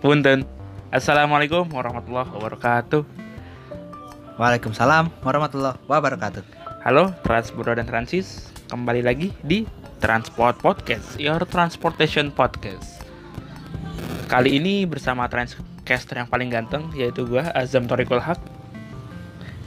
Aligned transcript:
Punten. 0.00 0.48
Assalamualaikum 0.88 1.68
warahmatullahi 1.68 2.32
wabarakatuh. 2.32 3.04
Waalaikumsalam 4.40 5.12
warahmatullahi 5.20 5.76
wabarakatuh. 5.84 6.40
Halo 6.88 7.12
Transburo 7.20 7.76
dan 7.76 7.84
Transis, 7.84 8.48
kembali 8.72 9.04
lagi 9.04 9.28
di 9.44 9.68
Transport 10.00 10.56
Podcast, 10.64 11.20
Your 11.20 11.44
Transportation 11.44 12.32
Podcast. 12.32 13.04
Kali 14.32 14.56
ini 14.56 14.88
bersama 14.88 15.28
Transcaster 15.28 16.16
yang 16.16 16.32
paling 16.32 16.48
ganteng 16.48 16.88
yaitu 16.96 17.28
gua 17.28 17.52
Azam 17.52 17.84
Torikul 17.84 18.24
Haq 18.24 18.40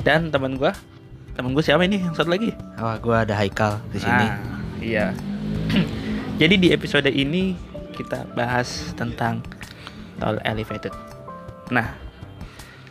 dan 0.02 0.34
teman 0.34 0.58
gua. 0.58 0.74
Temen 1.38 1.54
gue 1.54 1.62
siapa 1.62 1.86
ini 1.86 2.02
yang 2.02 2.18
satu 2.18 2.34
lagi? 2.34 2.58
Wah, 2.82 2.98
gua 2.98 3.22
ada 3.22 3.38
Haikal 3.38 3.78
di 3.94 4.02
sini. 4.02 4.26
Nah, 4.26 4.38
iya. 4.82 5.14
Jadi 6.42 6.58
di 6.58 6.74
episode 6.74 7.14
ini 7.14 7.54
kita 7.94 8.26
bahas 8.34 8.94
tentang 8.98 9.46
tol 10.24 10.40
elevated. 10.48 10.96
Nah, 11.68 11.92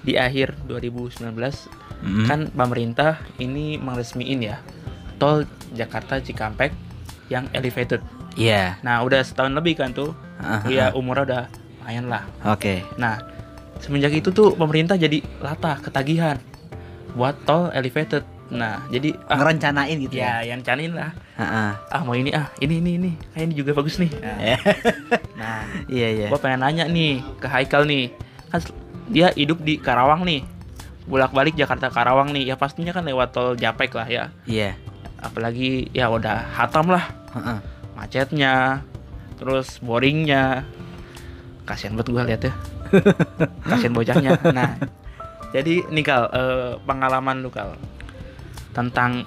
di 0.04 0.20
akhir 0.20 0.52
2019 0.68 1.32
Mm. 2.02 2.26
kan 2.26 2.40
pemerintah 2.50 3.22
ini 3.38 3.78
meresmiin 3.78 4.42
ya 4.42 4.58
tol 5.22 5.46
Jakarta 5.70 6.18
Cikampek 6.18 6.74
yang 7.30 7.46
elevated. 7.54 8.02
Iya. 8.34 8.82
Nah, 8.82 9.06
udah 9.06 9.22
setahun 9.22 9.54
lebih 9.54 9.78
kan 9.78 9.94
tuh. 9.94 10.10
Ah. 10.42 10.66
umurnya 10.98 11.22
udah 11.22 11.42
lumayan 11.78 12.10
lah. 12.10 12.26
Oke. 12.42 12.82
Nah, 12.98 13.22
semenjak 13.78 14.18
itu 14.18 14.34
tuh 14.34 14.58
pemerintah 14.58 14.98
jadi 14.98 15.22
latah 15.38 15.78
ketagihan 15.78 16.42
buat 17.14 17.38
tol 17.46 17.70
elevated. 17.70 18.26
Nah, 18.52 18.84
jadi 18.86 19.16
ah, 19.26 19.40
Ngerencanain 19.40 19.96
gitu 19.98 20.14
ya. 20.14 20.44
ya 20.44 20.52
yang 20.52 20.60
canin 20.60 20.92
lah. 20.92 21.16
Heeh. 21.34 21.70
Ah 21.88 22.02
mau 22.04 22.12
ini 22.12 22.28
ah 22.30 22.52
ini 22.58 22.78
ini 22.78 22.90
ini 22.94 23.10
kayak 23.32 23.48
ini 23.48 23.54
juga 23.56 23.72
bagus 23.72 23.96
nih. 23.96 24.12
Nah, 24.12 24.36
nah 25.40 25.60
Iya, 25.88 26.08
iya. 26.12 26.26
gua 26.28 26.36
pengen 26.36 26.60
nanya 26.60 26.84
nih 26.84 27.24
ke 27.40 27.48
Haikal 27.48 27.84
nih 27.84 28.12
kan 28.48 28.60
dia 29.08 29.32
hidup 29.32 29.58
di 29.58 29.76
Karawang 29.76 30.22
nih 30.22 30.44
bolak 31.02 31.32
balik 31.32 31.56
Jakarta 31.56 31.88
Karawang 31.88 32.30
nih 32.30 32.44
ya 32.44 32.54
pastinya 32.54 32.92
kan 32.92 33.02
lewat 33.02 33.32
tol 33.32 33.56
Japek 33.56 33.90
lah 33.92 34.04
ya 34.04 34.24
Iya. 34.44 34.76
apalagi 35.18 35.88
ya 35.90 36.06
udah 36.06 36.52
hatam 36.52 36.86
lah 36.86 37.08
Heeh. 37.32 37.58
macetnya 37.94 38.84
terus 39.34 39.80
boringnya 39.80 40.68
kasihan 41.64 41.96
banget 41.96 42.08
gua 42.10 42.22
lihat 42.22 42.42
ya 42.42 42.52
kasihan 43.70 43.92
bocahnya 43.92 44.30
nah 44.52 44.76
jadi 45.50 45.82
nih 45.88 46.04
kal 46.04 46.28
eh, 46.28 46.72
pengalaman 46.82 47.40
lu 47.40 47.48
kal 47.48 47.72
tentang 48.72 49.24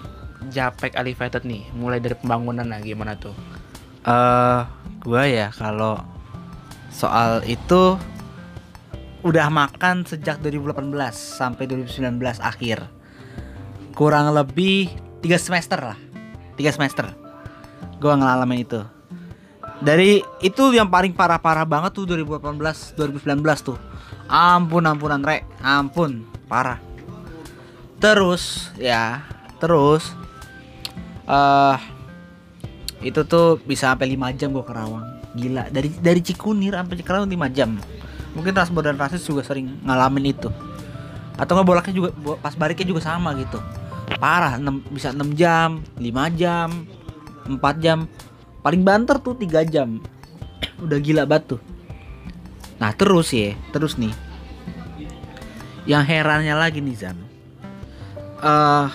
Japek 0.50 0.94
Elevated 0.94 1.46
nih 1.46 1.70
mulai 1.74 1.98
dari 1.98 2.14
pembangunan 2.18 2.66
nah 2.66 2.82
gimana 2.82 3.18
tuh 3.18 3.34
Eh, 4.06 4.62
gua 5.02 5.24
ya 5.26 5.50
kalau 5.50 5.98
soal 6.94 7.42
itu 7.50 7.98
udah 9.26 9.50
makan 9.50 10.06
sejak 10.06 10.38
2018 10.46 10.94
sampai 11.18 11.66
2019 11.66 12.38
akhir. 12.38 12.86
Kurang 13.98 14.30
lebih 14.30 14.94
tiga 15.26 15.42
semester 15.42 15.82
lah. 15.82 15.98
Tiga 16.54 16.70
semester. 16.70 17.10
Gua 17.98 18.14
ngalamin 18.14 18.62
itu. 18.62 18.86
Dari 19.82 20.22
itu 20.46 20.64
yang 20.70 20.94
paling 20.94 21.18
parah-parah 21.18 21.66
banget 21.66 21.98
tuh 21.98 22.06
2018 22.06 22.94
2019 22.94 23.42
tuh. 23.66 23.82
Ampun 24.30 24.86
ampunan 24.86 25.26
rek, 25.26 25.50
ampun, 25.66 26.30
parah. 26.46 26.78
Terus 27.98 28.70
ya, 28.78 29.26
terus 29.66 30.14
eh 31.26 31.78
itu 33.02 33.22
tuh 33.26 33.58
bisa 33.66 33.94
sampai 33.94 34.14
5 34.14 34.38
jam 34.38 34.54
gua 34.54 34.66
ke 34.66 34.74
Rawang. 34.74 35.06
Gila, 35.36 35.68
dari 35.74 35.90
dari 36.00 36.22
Cikunir 36.22 36.78
sampai 36.78 37.02
Karawang 37.02 37.30
5 37.30 37.50
jam. 37.52 37.76
Mungkin 38.38 38.54
Transport 38.54 38.86
dan 38.88 38.98
Transit 38.98 39.26
juga 39.26 39.42
sering 39.42 39.82
ngalamin 39.84 40.32
itu. 40.32 40.50
Atau 41.36 41.58
nggak 41.58 41.68
bolaknya 41.68 41.94
juga 41.94 42.10
pas 42.40 42.56
baliknya 42.56 42.88
juga 42.88 43.02
sama 43.04 43.34
gitu. 43.36 43.60
Parah, 44.22 44.56
6, 44.56 44.96
bisa 44.96 45.12
6 45.12 45.36
jam, 45.36 45.84
5 45.98 46.30
jam, 46.38 46.88
4 47.46 47.84
jam. 47.84 48.08
Paling 48.64 48.82
banter 48.82 49.20
tuh 49.20 49.36
3 49.36 49.66
jam. 49.68 50.00
Udah 50.80 50.98
gila 50.98 51.28
tuh. 51.44 51.60
Nah, 52.80 52.92
terus 52.92 53.32
ya, 53.32 53.56
terus 53.72 53.96
nih. 53.96 54.12
Yang 55.86 56.04
herannya 56.12 56.56
lagi 56.58 56.82
nih 56.82 56.98
Zam. 56.98 57.18
Eh 58.42 58.88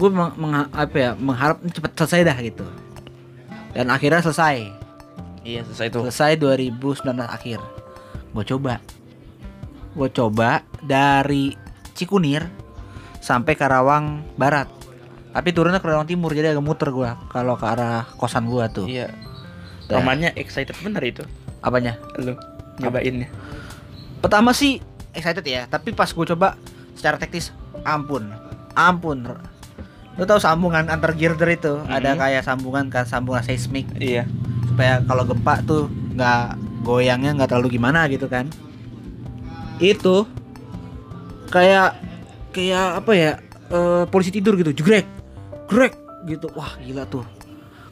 gue 0.00 0.08
meng, 0.08 0.32
mengha- 0.40 0.72
apa 0.72 0.96
ya 0.96 1.10
mengharap 1.12 1.60
cepet 1.60 1.92
selesai 1.92 2.20
dah 2.24 2.38
gitu. 2.40 2.64
Dan 3.76 3.92
akhirnya 3.92 4.24
selesai. 4.24 4.72
Iya 5.44 5.60
selesai 5.68 5.86
tuh. 5.92 6.02
Selesai 6.08 6.40
2019 6.40 6.80
akhir. 7.20 7.60
Gue 8.32 8.44
coba. 8.48 8.80
Gue 9.92 10.08
coba 10.08 10.64
dari 10.80 11.52
Cikunir 11.92 12.48
sampai 13.20 13.52
Karawang 13.54 14.24
Barat. 14.40 14.72
Tapi 15.30 15.52
turunnya 15.52 15.78
ke 15.78 15.86
Karawang 15.86 16.08
Timur 16.08 16.32
jadi 16.32 16.56
agak 16.56 16.64
muter 16.64 16.88
gue 16.90 17.10
kalau 17.28 17.54
ke 17.60 17.66
arah 17.68 18.08
kosan 18.16 18.48
gue 18.48 18.64
tuh. 18.72 18.88
Iya. 18.88 19.12
Dah. 19.86 19.98
romannya 20.00 20.32
excited 20.38 20.74
bener 20.80 21.02
itu. 21.02 21.22
Apanya? 21.60 21.98
Lu 22.16 22.38
nyobainnya. 22.80 23.28
Pertama 24.22 24.56
sih 24.56 24.78
excited 25.12 25.44
ya 25.44 25.66
tapi 25.66 25.92
pas 25.92 26.08
gue 26.08 26.24
coba 26.24 26.56
secara 26.96 27.20
teknis 27.20 27.52
ampun. 27.84 28.32
Ampun 28.74 29.26
lu 30.20 30.28
tahu 30.28 30.36
sambungan 30.36 30.84
antar 30.84 31.16
girder 31.16 31.48
itu? 31.48 31.80
Ada 31.88 32.12
Mhm. 32.12 32.18
kayak 32.20 32.42
sambungan 32.44 32.84
kan 32.92 33.08
sambungan 33.08 33.40
seismik. 33.40 33.88
Iya. 33.96 34.28
Supaya 34.68 35.00
kalau 35.00 35.24
gempa 35.24 35.64
tuh 35.64 35.88
nggak 35.88 36.44
goyangnya 36.84 37.32
nggak 37.32 37.48
terlalu 37.48 37.80
gimana 37.80 38.04
gitu 38.06 38.28
kan. 38.28 38.52
Itu 39.80 40.28
kayak 41.48 41.96
kayak 42.52 43.00
apa 43.00 43.12
ya 43.12 43.32
eh, 43.70 44.04
polisi 44.06 44.28
tidur 44.28 44.54
gitu 44.54 44.74
jegrek 44.74 45.08
grek 45.66 45.96
gitu. 46.26 46.52
Wah 46.52 46.76
gila 46.76 47.06
tuh. 47.06 47.24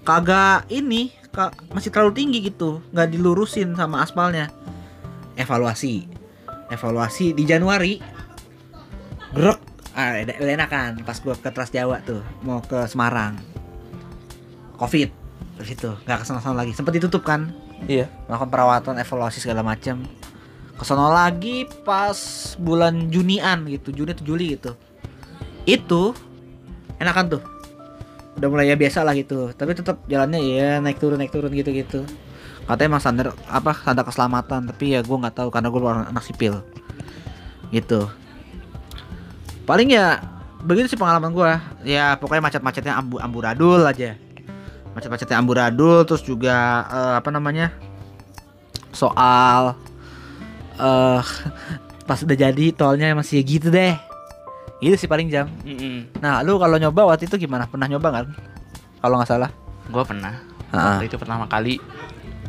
Kagak 0.05 0.69
ini 0.69 1.09
ka- 1.31 1.55
masih 1.71 1.89
terlalu 1.89 2.13
tinggi 2.15 2.39
gitu. 2.43 2.85
Nggak 2.93 3.09
dilurusin 3.09 3.73
sama 3.73 4.03
aspalnya. 4.03 4.53
Evaluasi. 5.33 6.05
Evaluasi 6.69 7.33
di 7.33 7.45
Januari. 7.45 8.05
Grek 9.31 9.61
ah 9.99 10.15
udah 10.23 10.55
enakan 10.55 11.03
pas 11.03 11.19
gua 11.19 11.35
ke 11.35 11.51
Trans 11.51 11.75
Jawa 11.75 11.99
tuh 12.07 12.23
mau 12.47 12.63
ke 12.63 12.87
Semarang. 12.87 13.35
Covid 14.79 15.11
terus 15.59 15.75
itu 15.75 15.91
nggak 16.07 16.23
ke 16.23 16.25
sana-sana 16.25 16.55
lagi. 16.55 16.71
Sempat 16.71 16.95
ditutup 16.95 17.27
kan? 17.27 17.51
Iya. 17.91 18.07
Melakukan 18.31 18.47
perawatan 18.47 18.95
evaluasi 19.03 19.43
segala 19.43 19.67
macam 19.67 20.07
ke 20.79 20.85
sana 20.87 21.11
lagi 21.11 21.67
pas 21.83 22.15
bulan 22.63 23.11
Junian 23.11 23.67
gitu 23.67 23.91
Juni 23.91 24.15
atau 24.15 24.23
Juli 24.23 24.55
gitu. 24.55 24.79
Itu 25.67 26.15
enakan 27.03 27.35
tuh. 27.35 27.43
Udah 28.39 28.47
mulai 28.47 28.71
ya 28.71 28.79
biasa 28.79 29.03
lah 29.03 29.19
gitu 29.19 29.51
tapi 29.51 29.75
tetap 29.75 30.07
jalannya 30.07 30.39
ya 30.39 30.79
naik 30.79 31.03
turun 31.03 31.19
naik 31.19 31.35
turun 31.35 31.51
gitu 31.51 31.75
gitu 31.75 32.07
katanya 32.71 32.95
emang 32.95 33.03
standar 33.03 33.27
apa 33.51 33.75
standar 33.75 34.07
keselamatan 34.07 34.71
tapi 34.71 34.95
ya 34.95 35.03
gue 35.03 35.17
nggak 35.19 35.43
tahu 35.43 35.49
karena 35.51 35.75
gue 35.75 35.81
orang 35.83 36.07
anak 36.07 36.23
sipil. 36.23 36.63
Gitu 37.75 38.07
paling 39.69 39.93
ya 39.93 40.25
begitu 40.59 40.91
sih 40.91 40.99
pengalaman 40.99 41.31
gue 41.31 41.53
ya 41.87 42.17
pokoknya 42.17 42.43
macet-macetnya 42.43 42.95
ambu 42.97 43.21
amburadul 43.21 43.85
aja. 43.85 44.17
Macet-macetnya 44.97 45.37
amburadul 45.39 46.03
terus 46.03 46.25
juga 46.25 46.57
eh, 46.89 47.15
apa 47.21 47.29
namanya 47.29 47.71
soal 48.91 49.77
eh 50.81 51.21
pas 52.09 52.19
udah 52.25 52.37
jadi 52.39 52.65
tolnya 52.73 53.13
masih 53.13 53.45
gitu 53.45 53.69
deh. 53.69 53.95
Itu 54.81 54.95
sih 54.97 55.11
paling 55.11 55.29
jam. 55.29 55.51
Mm-mm. 55.67 56.23
nah 56.23 56.41
lu 56.41 56.57
kalau 56.57 56.79
nyoba 56.79 57.05
waktu 57.05 57.29
itu 57.29 57.37
gimana? 57.37 57.69
Pernah 57.69 57.87
nyoba 57.87 58.09
kan 58.09 58.27
kalau 58.99 59.21
nggak 59.21 59.29
salah? 59.29 59.51
Gua 59.93 60.03
pernah. 60.03 60.35
Ah. 60.69 60.97
waktu 60.97 61.13
itu 61.13 61.17
pertama 61.21 61.45
kali 61.45 61.77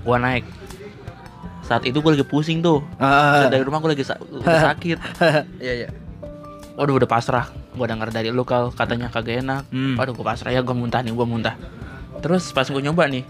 gua 0.02 0.18
naik. 0.18 0.48
Saat 1.68 1.86
itu 1.86 2.02
gua 2.02 2.16
lagi 2.16 2.26
pusing 2.26 2.64
tuh. 2.64 2.82
Ah. 2.98 3.46
dari 3.52 3.62
rumah 3.62 3.84
gua 3.84 3.92
lagi 3.94 4.08
sa- 4.08 4.18
sakit. 4.72 4.98
Iya 5.60 5.74
iya 5.86 5.90
waduh 6.80 6.96
udah 6.96 7.10
pasrah. 7.12 7.52
Gua 7.76 7.92
denger 7.92 8.16
dari 8.16 8.32
lu 8.32 8.48
kal. 8.48 8.72
Katanya 8.72 9.12
kagak 9.12 9.44
enak. 9.44 9.68
Hmm. 9.68 10.00
waduh 10.00 10.16
gua 10.16 10.32
pasrah. 10.32 10.56
Ya 10.56 10.64
gua 10.64 10.72
muntah 10.72 11.04
nih 11.04 11.12
gua 11.12 11.28
muntah. 11.28 11.60
Terus 12.24 12.56
pas 12.56 12.64
gua 12.72 12.80
nyoba 12.80 13.12
nih 13.12 13.28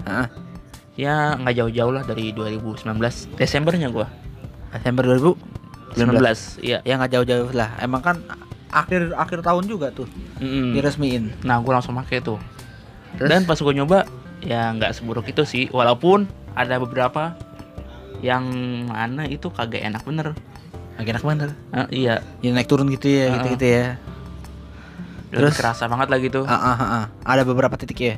ya 0.99 1.39
nggak 1.39 1.55
jauh-jauh 1.55 1.95
lah 1.95 2.03
dari 2.03 2.35
2019 2.35 2.85
Desembernya 3.39 3.87
gua. 3.89 4.05
Desember 4.69 5.03
2019 5.09 5.97
19 5.97 6.61
iya. 6.61 6.85
Ya 6.85 6.93
nggak 7.01 7.11
jauh-jauh 7.17 7.49
lah. 7.57 7.73
Emang 7.81 8.05
kan 8.05 8.21
akhir 8.69 9.17
akhir 9.17 9.41
tahun 9.41 9.65
juga 9.65 9.89
tuh 9.89 10.05
Mm-mm. 10.37 10.77
diresmiin. 10.77 11.33
Nah 11.41 11.57
gua 11.65 11.81
langsung 11.81 11.97
pakai 11.97 12.21
tuh. 12.21 12.37
Terus? 13.17 13.25
dan 13.25 13.41
pas 13.49 13.57
gua 13.57 13.73
nyoba 13.73 14.05
ya 14.45 14.69
nggak 14.77 14.93
seburuk 14.93 15.25
itu 15.25 15.41
sih. 15.47 15.65
Walaupun 15.73 16.29
ada 16.53 16.77
beberapa 16.77 17.33
yang 18.19 18.45
mana 18.91 19.23
itu 19.25 19.47
kagak 19.47 19.79
enak 19.79 20.03
bener 20.03 20.35
Lagi 20.99 21.09
enak 21.09 21.23
bener 21.23 21.49
Eh, 21.71 22.03
iya 22.03 22.19
ya 22.39 22.51
naik 22.51 22.67
turun 22.67 22.91
gitu 22.91 23.07
ya 23.07 23.31
Ah. 23.31 23.33
gitu 23.39 23.47
gitu 23.55 23.65
ya 23.65 23.85
terus 25.29 25.53
Terus? 25.53 25.55
kerasa 25.55 25.85
banget 25.85 26.07
lah 26.09 26.19
gitu 26.19 26.41
ah, 26.43 26.51
ah, 26.51 26.73
ah, 26.73 26.83
ah. 26.83 27.05
ada 27.23 27.41
beberapa 27.41 27.73
titik 27.73 27.97
ya 27.97 28.15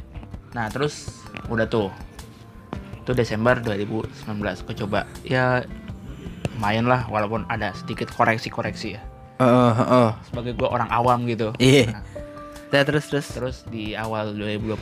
nah 0.52 0.68
terus 0.68 1.22
udah 1.46 1.64
tuh 1.64 1.94
itu 2.98 3.12
Desember 3.14 3.58
2019 3.58 4.12
gue 4.64 4.76
coba 4.78 5.00
ya 5.22 5.62
lumayan 6.54 6.86
lah 6.86 7.06
walaupun 7.08 7.46
ada 7.48 7.72
sedikit 7.74 8.10
koreksi-koreksi 8.10 8.90
ya 8.92 9.02
Oh, 9.38 9.74
oh. 9.74 10.10
sebagai 10.24 10.54
gue 10.54 10.66
orang 10.66 10.86
awam 10.88 11.26
gitu 11.26 11.50
Iya. 11.58 11.90
Nah, 11.92 12.04
Nah, 12.72 12.88
terus 12.88 13.10
terus 13.10 13.28
terus 13.28 13.58
di 13.68 13.92
awal 13.92 14.32
2020 14.32 14.80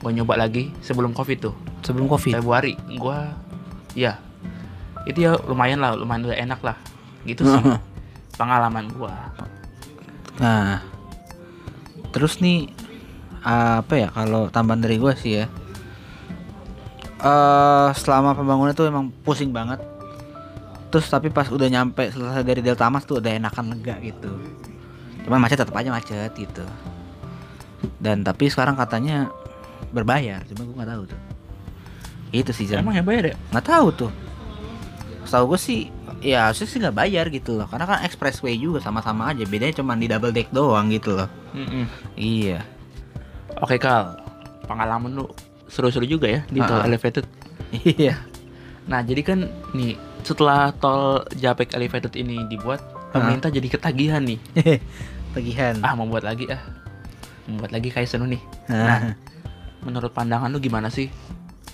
gue 0.00 0.10
nyoba 0.12 0.34
lagi 0.38 0.72
sebelum 0.80 1.12
covid 1.12 1.38
tuh 1.42 1.54
sebelum 1.82 2.06
covid. 2.06 2.32
Februari 2.32 2.72
gue 2.88 3.18
ya 3.92 4.16
itu 5.04 5.24
ya 5.24 5.36
lumayan 5.44 5.80
lah 5.80 5.96
lumayan 5.96 6.28
udah 6.28 6.38
enak 6.38 6.60
lah 6.64 6.76
gitu 7.24 7.44
sih 7.44 7.64
pengalaman 8.36 8.88
gue 8.92 9.12
Nah, 10.34 10.82
terus 12.10 12.42
nih 12.42 12.66
apa 13.44 13.94
ya 13.94 14.08
kalau 14.10 14.50
tambahan 14.50 14.82
dari 14.82 14.98
gue 14.98 15.12
sih 15.14 15.32
ya. 15.42 15.46
eh 17.24 17.88
selama 17.96 18.36
pembangunan 18.36 18.74
tuh 18.74 18.90
emang 18.90 19.14
pusing 19.22 19.54
banget. 19.54 19.78
Terus 20.90 21.06
tapi 21.06 21.30
pas 21.30 21.46
udah 21.50 21.70
nyampe 21.70 22.10
selesai 22.10 22.42
dari 22.42 22.60
Delta 22.60 22.90
Mas 22.90 23.06
tuh 23.06 23.22
udah 23.22 23.30
enakan 23.30 23.78
lega 23.78 23.96
gitu. 24.02 24.30
Cuman 25.24 25.40
macet 25.40 25.62
tetap 25.62 25.74
aja 25.78 25.88
macet 25.94 26.34
gitu. 26.34 26.66
Dan 28.02 28.26
tapi 28.26 28.50
sekarang 28.50 28.76
katanya 28.76 29.30
berbayar, 29.94 30.42
cuma 30.50 30.66
gue 30.66 30.74
nggak 30.74 30.90
tahu 30.90 31.02
tuh. 31.08 31.20
Itu 32.34 32.50
sih 32.50 32.66
emang 32.74 32.98
ya 32.98 33.06
bayar 33.06 33.32
ya 33.32 33.36
nggak 33.54 33.66
tahu 33.70 33.86
tuh 33.94 34.10
setahu 35.24 35.52
gue 35.52 35.60
sih 35.60 35.80
ya 36.20 36.48
harusnya 36.48 36.66
sih 36.66 36.78
nggak 36.78 36.96
bayar 36.96 37.26
gitu 37.28 37.54
loh. 37.54 37.66
Karena 37.66 37.84
kan 37.84 37.98
expressway 38.02 38.54
juga 38.54 38.78
sama-sama 38.78 39.28
aja. 39.28 39.44
Bedanya 39.44 39.74
cuma 39.74 39.92
di 39.92 40.06
double 40.06 40.30
deck 40.30 40.48
doang 40.50 40.88
gitu 40.88 41.14
loh. 41.14 41.28
Mm-mm. 41.52 41.84
iya. 42.14 42.64
Oke 43.56 43.76
kal. 43.76 44.16
Pengalaman 44.64 45.12
lu 45.12 45.24
seru-seru 45.66 46.04
juga 46.04 46.26
ya 46.26 46.40
di 46.46 46.60
tol 46.60 46.78
Ah. 46.78 46.86
elevated. 46.86 47.24
Iya. 47.74 48.14
Nah 48.86 49.00
jadi 49.00 49.20
kan 49.20 49.38
nih 49.72 49.94
setelah 50.22 50.70
tol 50.72 51.24
Japek 51.32 51.72
elevated 51.72 52.14
ini 52.14 52.44
dibuat 52.46 52.80
pemerintah 53.10 53.48
jadi 53.48 53.66
ketagihan 53.66 54.22
nih. 54.22 54.38
Tagihan 55.34 55.82
ah 55.82 55.92
mau 55.92 56.06
buat 56.06 56.22
lagi 56.22 56.46
ah. 56.46 56.62
Membuat 57.44 57.72
lagi 57.72 57.90
kayak 57.90 58.06
seru 58.06 58.24
nih. 58.24 58.40
Nah 58.66 59.12
menurut 59.82 60.10
pandangan 60.10 60.48
lu 60.48 60.56
gimana 60.58 60.88
sih 60.88 61.12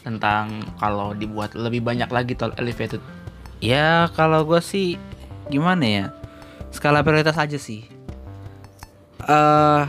tentang 0.00 0.50
kalau 0.76 1.12
dibuat 1.12 1.52
lebih 1.52 1.78
banyak 1.80 2.08
lagi 2.08 2.32
tol 2.32 2.50
elevated 2.56 2.98
ya 3.60 4.08
kalau 4.16 4.44
gue 4.48 4.60
sih 4.64 4.96
gimana 5.52 5.84
ya? 5.84 6.06
Skala 6.74 7.04
prioritas 7.04 7.36
aja 7.38 7.56
sih. 7.60 7.86
Eh 9.24 9.82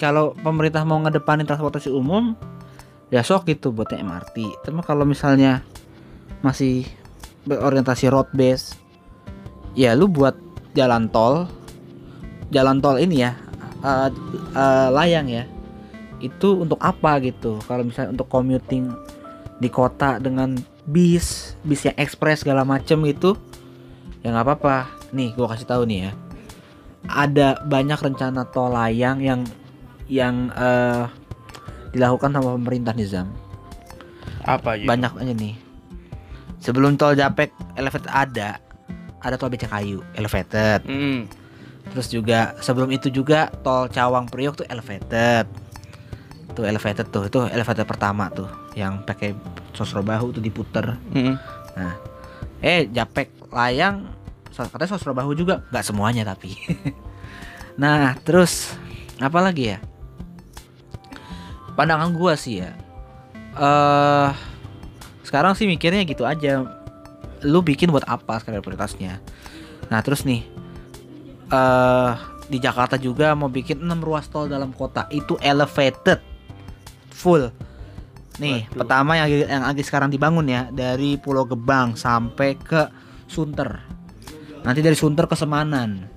kalau 0.00 0.34
pemerintah 0.34 0.82
mau 0.82 0.98
ngedepanin 0.98 1.46
transportasi 1.46 1.92
umum 1.92 2.34
ya 3.12 3.22
sok 3.22 3.46
gitu 3.46 3.70
buatnya 3.70 4.02
MRT 4.02 4.66
tapi 4.66 4.82
kalau 4.82 5.06
misalnya 5.06 5.62
masih 6.42 6.88
berorientasi 7.46 8.10
road 8.10 8.26
base 8.34 8.74
ya 9.78 9.94
lu 9.94 10.10
buat 10.10 10.34
jalan 10.74 11.06
tol 11.12 11.46
jalan 12.50 12.82
tol 12.82 12.98
ini 12.98 13.22
ya 13.22 13.38
eh, 13.84 14.08
eh, 14.58 14.88
layang 14.90 15.28
ya 15.30 15.44
itu 16.22 16.62
untuk 16.62 16.78
apa 16.78 17.18
gitu? 17.20 17.58
Kalau 17.66 17.82
misalnya 17.82 18.14
untuk 18.14 18.30
commuting 18.30 18.88
di 19.58 19.68
kota 19.68 20.22
dengan 20.22 20.54
bis 20.86 21.51
bis 21.62 21.86
yang 21.86 21.96
ekspres 21.98 22.42
segala 22.42 22.66
macem 22.66 22.98
itu 23.06 23.38
ya 24.22 24.34
nggak 24.34 24.46
apa-apa. 24.46 24.76
Nih 25.14 25.34
gua 25.34 25.54
kasih 25.54 25.68
tahu 25.68 25.82
nih 25.86 26.10
ya. 26.10 26.12
Ada 27.06 27.66
banyak 27.66 27.98
rencana 27.98 28.46
tol 28.46 28.70
layang 28.70 29.18
yang 29.18 29.40
yang 30.06 30.50
eh, 30.54 31.06
dilakukan 31.92 32.30
sama 32.34 32.54
pemerintah 32.54 32.94
Nizam 32.94 33.30
apa 34.42 34.74
aja 34.78 34.86
banyak 34.86 35.12
aja 35.22 35.32
nih. 35.34 35.54
Sebelum 36.62 36.94
tol 36.94 37.14
Japek 37.14 37.50
elevated 37.74 38.10
ada. 38.10 38.58
Ada 39.22 39.38
tol 39.38 39.50
Becakayu 39.50 40.02
elevated. 40.18 40.82
Mm. 40.86 41.26
terus 41.82 42.08
juga 42.08 42.56
sebelum 42.62 42.88
itu 42.94 43.10
juga 43.12 43.52
tol 43.60 43.90
Cawang 43.90 44.30
Priok 44.30 44.62
tuh 44.62 44.66
elevated. 44.70 45.44
Tuh 46.54 46.64
elevated 46.64 47.10
tuh 47.10 47.26
itu 47.26 47.38
elevated 47.50 47.84
pertama 47.84 48.30
tuh 48.32 48.48
yang 48.78 49.02
pakai 49.02 49.34
sosro 49.72 50.04
bahu 50.04 50.36
tuh 50.36 50.42
diputer. 50.44 50.96
Mm. 51.12 51.36
nah 51.72 51.96
eh 52.62 52.86
Japek 52.92 53.32
layang 53.50 54.08
katanya 54.52 54.90
sosro 54.92 55.16
bahu 55.16 55.32
juga. 55.32 55.64
Nggak 55.72 55.84
semuanya 55.84 56.22
tapi. 56.28 56.52
Nah 57.72 58.12
terus 58.20 58.76
apa 59.16 59.40
lagi 59.40 59.72
ya? 59.72 59.78
Pandangan 61.72 62.12
gua 62.12 62.36
sih 62.36 62.60
ya 62.60 62.76
eh 63.52 64.30
sekarang 65.24 65.56
sih 65.56 65.64
mikirnya 65.64 66.04
gitu 66.04 66.28
aja. 66.28 66.64
Lu 67.48 67.64
bikin 67.64 67.88
buat 67.88 68.04
apa 68.04 68.40
sekarang 68.40 68.60
prioritasnya? 68.60 69.24
Nah 69.88 70.00
terus 70.04 70.28
nih 70.28 70.44
eh 71.48 72.12
di 72.52 72.60
Jakarta 72.60 73.00
juga 73.00 73.32
mau 73.32 73.48
bikin 73.48 73.80
6 73.80 73.88
ruas 74.04 74.28
tol 74.28 74.52
dalam 74.52 74.76
kota. 74.76 75.08
Itu 75.08 75.40
elevated. 75.40 76.20
Full 77.12 77.71
nih 78.40 78.64
Waduh. 78.72 78.78
pertama 78.84 79.12
yang 79.20 79.28
yang 79.44 79.64
lagi 79.66 79.82
sekarang 79.84 80.08
dibangun 80.08 80.48
ya 80.48 80.68
dari 80.72 81.20
Pulau 81.20 81.44
Gebang 81.44 81.98
sampai 81.98 82.56
ke 82.56 82.88
Sunter. 83.28 83.80
Nanti 84.62 84.80
dari 84.80 84.96
Sunter 84.96 85.28
ke 85.28 85.36
Semanan. 85.36 86.08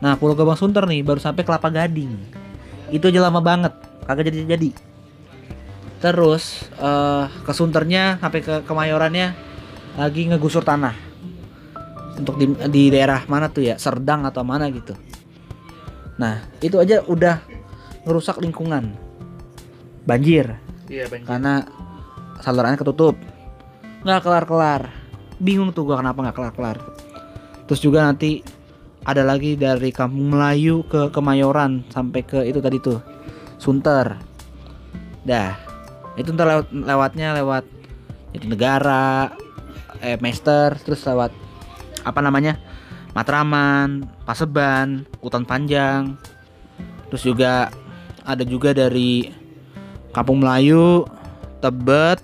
Nah 0.00 0.16
Pulau 0.20 0.36
Gebang 0.36 0.58
Sunter 0.58 0.84
nih 0.84 1.00
baru 1.00 1.20
sampai 1.22 1.46
Kelapa 1.46 1.72
Gading. 1.72 2.12
Itu 2.92 3.08
aja 3.08 3.24
lama 3.24 3.40
banget 3.40 3.72
kagak 4.04 4.26
jadi 4.32 4.58
jadi 4.58 4.70
terus 6.00 6.64
eh 6.80 7.28
ke 7.44 7.52
Sunternya 7.52 8.16
sampai 8.18 8.40
ke 8.40 8.54
Kemayorannya 8.64 9.36
lagi 10.00 10.28
ngegusur 10.28 10.64
tanah. 10.64 10.96
Untuk 12.20 12.36
di, 12.36 12.52
di 12.68 12.92
daerah 12.92 13.24
mana 13.28 13.48
tuh 13.48 13.64
ya? 13.64 13.80
Serdang 13.80 14.28
atau 14.28 14.44
mana 14.44 14.68
gitu. 14.68 14.92
Nah 16.20 16.44
itu 16.60 16.76
aja 16.76 17.00
udah 17.04 17.40
ngerusak 18.04 18.40
lingkungan. 18.40 18.92
Banjir 20.04 20.69
iya 20.90 21.06
banjir. 21.06 21.24
Karena 21.24 21.64
salurannya 22.42 22.76
ketutup. 22.82 23.14
Nggak 24.02 24.20
kelar 24.26 24.44
kelar 24.44 24.82
bingung 25.40 25.72
tuh 25.72 25.88
gua 25.88 26.04
kenapa 26.04 26.20
nggak 26.20 26.36
kelar 26.36 26.52
kelar 26.52 26.78
terus 27.64 27.80
juga 27.80 28.04
nanti 28.04 28.44
ada 29.08 29.24
lagi 29.24 29.56
dari 29.56 29.88
kampung 29.88 30.36
Melayu 30.36 30.84
ke 30.84 31.08
Kemayoran 31.08 31.88
sampai 31.88 32.20
ke 32.20 32.44
itu 32.44 32.60
tadi 32.60 32.76
tuh 32.76 33.00
Sunter. 33.56 34.20
Dah 35.24 35.56
itu 36.18 36.34
ntar 36.36 36.52
lewat 36.52 36.66
lewatnya 36.74 37.32
lewat 37.38 37.64
Jatinegara 38.36 39.32
eh 40.04 40.20
Mester 40.20 40.76
terus 40.82 41.00
lewat 41.08 41.32
apa 42.04 42.20
namanya 42.20 42.60
Matraman 43.16 44.04
Paseban 44.28 45.08
Hutan 45.24 45.48
Panjang. 45.48 46.20
Terus 47.08 47.22
juga 47.24 47.72
ada 48.26 48.44
juga 48.44 48.76
dari 48.76 49.30
Kampung 50.10 50.42
Melayu 50.42 51.06
Tebet 51.60 52.18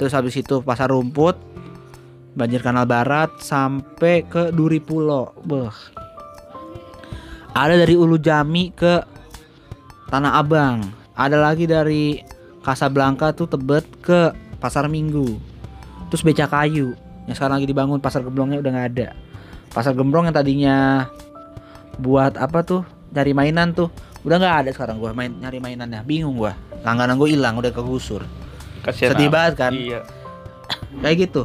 terus 0.00 0.16
habis 0.16 0.34
itu 0.34 0.64
Pasar 0.64 0.88
Rumput 0.90 1.36
Banjir 2.34 2.62
Kanal 2.62 2.86
Barat 2.86 3.42
sampai 3.42 4.22
ke 4.22 4.54
Duri 4.54 4.78
Pulo. 4.78 5.34
Beuh. 5.42 5.74
ada 7.50 7.74
dari 7.74 7.98
Ulu 7.98 8.16
Jami 8.16 8.70
ke 8.70 9.02
Tanah 10.06 10.38
Abang. 10.38 10.86
Ada 11.18 11.36
lagi 11.36 11.66
dari 11.66 12.22
Kasablanka 12.62 13.34
tuh 13.34 13.50
Tebet 13.50 13.84
ke 13.98 14.30
Pasar 14.62 14.86
Minggu. 14.86 15.26
Terus 16.08 16.22
Beca 16.22 16.46
Kayu 16.46 16.94
yang 17.26 17.34
sekarang 17.34 17.60
lagi 17.60 17.68
dibangun 17.68 17.98
Pasar 17.98 18.22
Gemblongnya 18.22 18.62
udah 18.62 18.70
nggak 18.70 18.88
ada. 18.94 19.08
Pasar 19.70 19.94
Gemblong 19.94 20.30
yang 20.30 20.34
tadinya 20.34 21.06
buat 21.98 22.38
apa 22.38 22.62
tuh? 22.62 22.82
Cari 23.10 23.34
mainan 23.34 23.74
tuh 23.74 23.90
udah 24.20 24.36
nggak 24.36 24.56
ada 24.66 24.70
sekarang 24.76 25.00
gua 25.00 25.16
main 25.16 25.32
nyari 25.32 25.58
mainannya. 25.60 26.04
Bingung 26.04 26.36
gua. 26.36 26.52
Langganan 26.80 27.20
gue 27.20 27.28
hilang 27.36 27.60
udah 27.60 27.72
kegusur. 27.72 28.24
Kasihan 28.80 29.12
sedih 29.12 29.28
banget 29.28 29.54
kan? 29.60 29.72
Iya. 29.76 30.00
Kayak 31.04 31.16
gitu. 31.28 31.42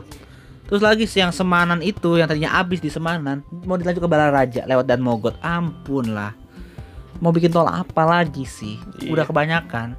Terus 0.66 0.82
lagi 0.82 1.06
yang 1.06 1.30
Semanan 1.30 1.84
itu 1.84 2.18
yang 2.18 2.26
tadinya 2.26 2.58
habis 2.58 2.82
di 2.82 2.90
Semanan 2.90 3.46
mau 3.68 3.78
dilanjut 3.78 4.02
ke 4.02 4.10
Balaraja 4.10 4.62
lewat 4.66 4.86
dan 4.88 5.04
Mogot. 5.04 5.36
Ampun 5.44 6.16
lah. 6.16 6.34
Mau 7.20 7.32
bikin 7.32 7.52
tol 7.52 7.68
apa 7.68 8.04
lagi 8.04 8.44
sih? 8.44 8.80
Iya. 9.00 9.12
udah 9.12 9.26
kebanyakan. 9.28 9.96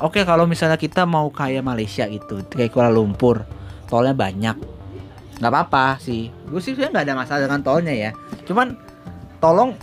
Oke 0.00 0.24
kalau 0.24 0.48
misalnya 0.48 0.80
kita 0.80 1.04
mau 1.04 1.28
kayak 1.28 1.60
Malaysia 1.60 2.08
gitu 2.08 2.40
kayak 2.48 2.72
Kuala 2.72 2.88
Lumpur 2.88 3.44
tolnya 3.90 4.16
banyak. 4.16 4.56
Nggak 5.42 5.50
apa-apa 5.52 6.00
sih. 6.00 6.32
Gue 6.48 6.62
sih 6.64 6.72
sebenarnya 6.72 6.92
nggak 6.94 7.06
ada 7.10 7.14
masalah 7.18 7.40
dengan 7.44 7.60
tolnya 7.60 7.92
ya. 7.92 8.10
Cuman 8.48 8.78
tolong 9.44 9.76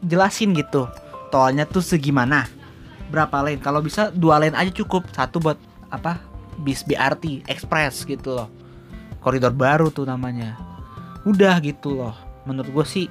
jelasin 0.00 0.56
gitu 0.56 0.88
tolnya 1.28 1.64
tuh 1.68 1.84
segimana? 1.84 2.48
Berapa 3.08 3.40
lane? 3.40 3.60
Kalau 3.60 3.80
bisa 3.80 4.12
dua 4.12 4.40
lane 4.40 4.56
aja 4.56 4.72
cukup. 4.72 5.08
Satu 5.12 5.40
buat 5.40 5.56
apa 5.88 6.20
bis 6.60 6.84
BRT 6.84 7.48
express 7.48 8.04
gitu 8.04 8.36
loh. 8.36 8.48
Koridor 9.22 9.54
baru 9.54 9.88
tuh 9.88 10.04
namanya. 10.04 10.58
Udah 11.24 11.56
gitu 11.62 11.96
loh. 11.96 12.16
Menurut 12.44 12.68
gue 12.72 12.86
sih 12.86 13.06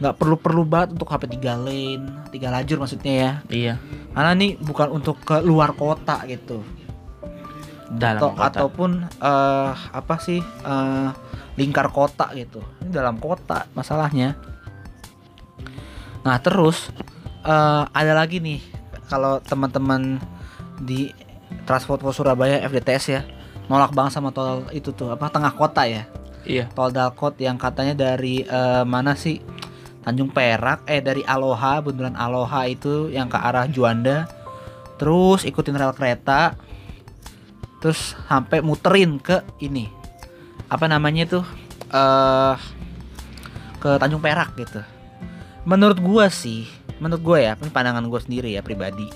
nggak 0.00 0.16
perlu 0.16 0.36
perlu 0.40 0.64
banget 0.64 0.96
untuk 0.96 1.12
HP 1.12 1.28
3 1.36 1.60
lane 1.60 2.04
tiga 2.32 2.48
lajur 2.48 2.80
maksudnya 2.80 3.12
ya. 3.12 3.32
Iya. 3.52 3.74
Karena 4.16 4.32
ini 4.32 4.56
bukan 4.56 4.88
untuk 4.96 5.20
ke 5.20 5.44
luar 5.44 5.76
kota 5.76 6.24
gitu. 6.24 6.64
Dalam 7.90 8.22
atau 8.22 8.30
kota. 8.32 8.48
ataupun 8.48 8.90
eh, 9.04 9.72
apa 9.76 10.14
sih 10.22 10.40
eh, 10.40 11.08
lingkar 11.60 11.92
kota 11.92 12.32
gitu. 12.32 12.64
Ini 12.80 12.90
dalam 12.96 13.20
kota 13.20 13.68
masalahnya. 13.76 14.40
Nah 16.24 16.36
terus 16.40 16.88
eh, 17.44 17.82
ada 17.90 18.12
lagi 18.12 18.40
nih 18.40 18.60
kalau 19.08 19.40
teman-teman 19.42 20.20
di 20.80 21.10
Transport 21.66 22.00
for 22.00 22.14
Surabaya 22.14 22.62
FDTS 22.64 23.04
ya 23.10 23.22
nolak 23.70 23.94
banget 23.94 24.18
sama 24.18 24.34
tol 24.34 24.66
itu 24.74 24.90
tuh 24.90 25.14
apa 25.14 25.30
tengah 25.30 25.54
kota 25.54 25.86
ya? 25.86 26.02
Iya. 26.42 26.66
tol 26.74 26.90
Dalkot 26.90 27.38
yang 27.38 27.54
katanya 27.54 27.94
dari 27.94 28.42
eh, 28.42 28.82
mana 28.82 29.14
sih? 29.14 29.38
Tanjung 30.00 30.32
Perak 30.32 30.88
eh 30.88 31.04
dari 31.04 31.20
Aloha 31.28 31.84
bundaran 31.84 32.16
Aloha 32.16 32.64
itu 32.64 33.12
yang 33.12 33.28
ke 33.28 33.36
arah 33.36 33.68
Juanda. 33.68 34.24
Terus 34.96 35.44
ikutin 35.44 35.76
rel 35.76 35.92
kereta 35.92 36.56
terus 37.80 38.16
sampai 38.28 38.60
muterin 38.60 39.20
ke 39.20 39.44
ini. 39.60 39.88
Apa 40.72 40.88
namanya 40.88 41.28
tuh? 41.28 41.44
Eh 41.92 42.56
ke 43.80 43.96
Tanjung 44.00 44.24
Perak 44.24 44.56
gitu. 44.56 44.80
Menurut 45.68 46.00
gua 46.00 46.32
sih 46.32 46.64
menurut 47.00 47.20
gua 47.20 47.38
ya 47.40 47.52
ini 47.56 47.68
pandangan 47.68 48.04
gua 48.04 48.20
sendiri 48.20 48.52
ya 48.52 48.60
pribadi 48.60 49.08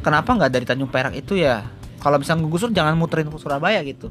kenapa 0.00 0.30
nggak 0.30 0.50
dari 0.50 0.64
Tanjung 0.64 0.88
Perak 0.88 1.12
itu 1.12 1.34
ya 1.34 1.66
kalau 1.98 2.16
bisa 2.16 2.32
ngegusur 2.32 2.70
jangan 2.70 2.94
muterin 2.94 3.26
ke 3.26 3.36
Surabaya 3.36 3.80
gitu 3.82 4.08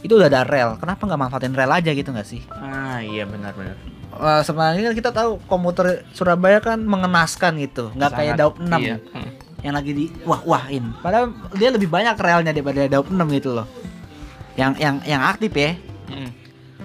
itu 0.00 0.12
udah 0.12 0.26
ada 0.26 0.42
rel 0.42 0.74
kenapa 0.76 1.04
nggak 1.04 1.20
manfaatin 1.20 1.52
rel 1.52 1.70
aja 1.70 1.90
gitu 1.90 2.10
nggak 2.10 2.26
sih 2.26 2.42
Ah, 2.50 2.98
iya 2.98 3.22
benar-benar. 3.22 3.78
Wah, 4.12 4.42
sebenarnya 4.42 4.90
kan 4.90 4.94
kita 4.94 5.10
tahu 5.10 5.40
komuter 5.46 6.04
Surabaya 6.10 6.58
kan 6.58 6.76
mengenaskan 6.78 7.56
gitu 7.56 7.88
nggak 7.92 8.10
kayak 8.12 8.34
daup 8.36 8.56
6 8.56 8.68
Iya. 8.76 8.96
Hmm. 9.08 9.30
yang 9.62 9.74
lagi 9.74 9.92
di 9.92 10.04
wah 10.24 10.42
wahin 10.42 10.90
padahal 10.98 11.30
dia 11.54 11.70
lebih 11.70 11.86
banyak 11.86 12.18
relnya 12.18 12.50
daripada 12.50 12.82
daup 12.88 13.06
6 13.06 13.14
gitu 13.32 13.54
loh 13.54 13.66
yang 14.54 14.74
yang 14.76 14.98
yang 15.02 15.22
aktif 15.22 15.52
ya 15.52 15.78
Mm. 16.02 16.28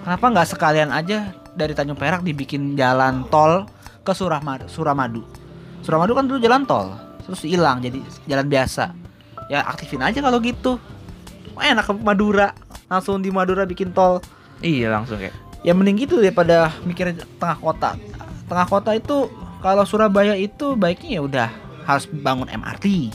kenapa 0.00 0.24
nggak 0.30 0.48
sekalian 0.48 0.88
aja 0.88 1.18
dari 1.52 1.74
Tanjung 1.74 1.98
Perak 1.98 2.22
dibikin 2.22 2.72
jalan 2.72 3.26
tol 3.28 3.66
ke 4.08 4.16
Suramadu 4.16 4.64
Suramadu 4.72 5.22
Suramadu 5.84 6.16
kan 6.16 6.24
dulu 6.24 6.40
jalan 6.40 6.64
tol 6.64 6.96
terus 7.28 7.44
hilang 7.44 7.84
jadi 7.84 8.00
jalan 8.24 8.48
biasa. 8.48 8.96
Ya 9.52 9.60
aktifin 9.68 10.00
aja 10.00 10.24
kalau 10.24 10.40
gitu. 10.40 10.80
Wah, 11.52 11.68
enak 11.68 11.84
ke 11.84 11.92
Madura. 12.00 12.56
Langsung 12.88 13.20
di 13.20 13.28
Madura 13.28 13.68
bikin 13.68 13.92
tol. 13.92 14.24
Iya 14.64 14.88
langsung 14.96 15.20
kayak. 15.20 15.36
ya 15.66 15.74
mending 15.74 16.06
gitu 16.06 16.22
daripada 16.22 16.70
mikirin 16.88 17.20
tengah 17.36 17.58
kota. 17.60 18.00
Tengah 18.48 18.66
kota 18.70 18.96
itu 18.96 19.28
kalau 19.60 19.84
Surabaya 19.84 20.38
itu 20.38 20.72
baiknya 20.78 21.18
ya 21.18 21.22
udah 21.22 21.48
harus 21.84 22.06
bangun 22.08 22.48
MRT 22.48 23.10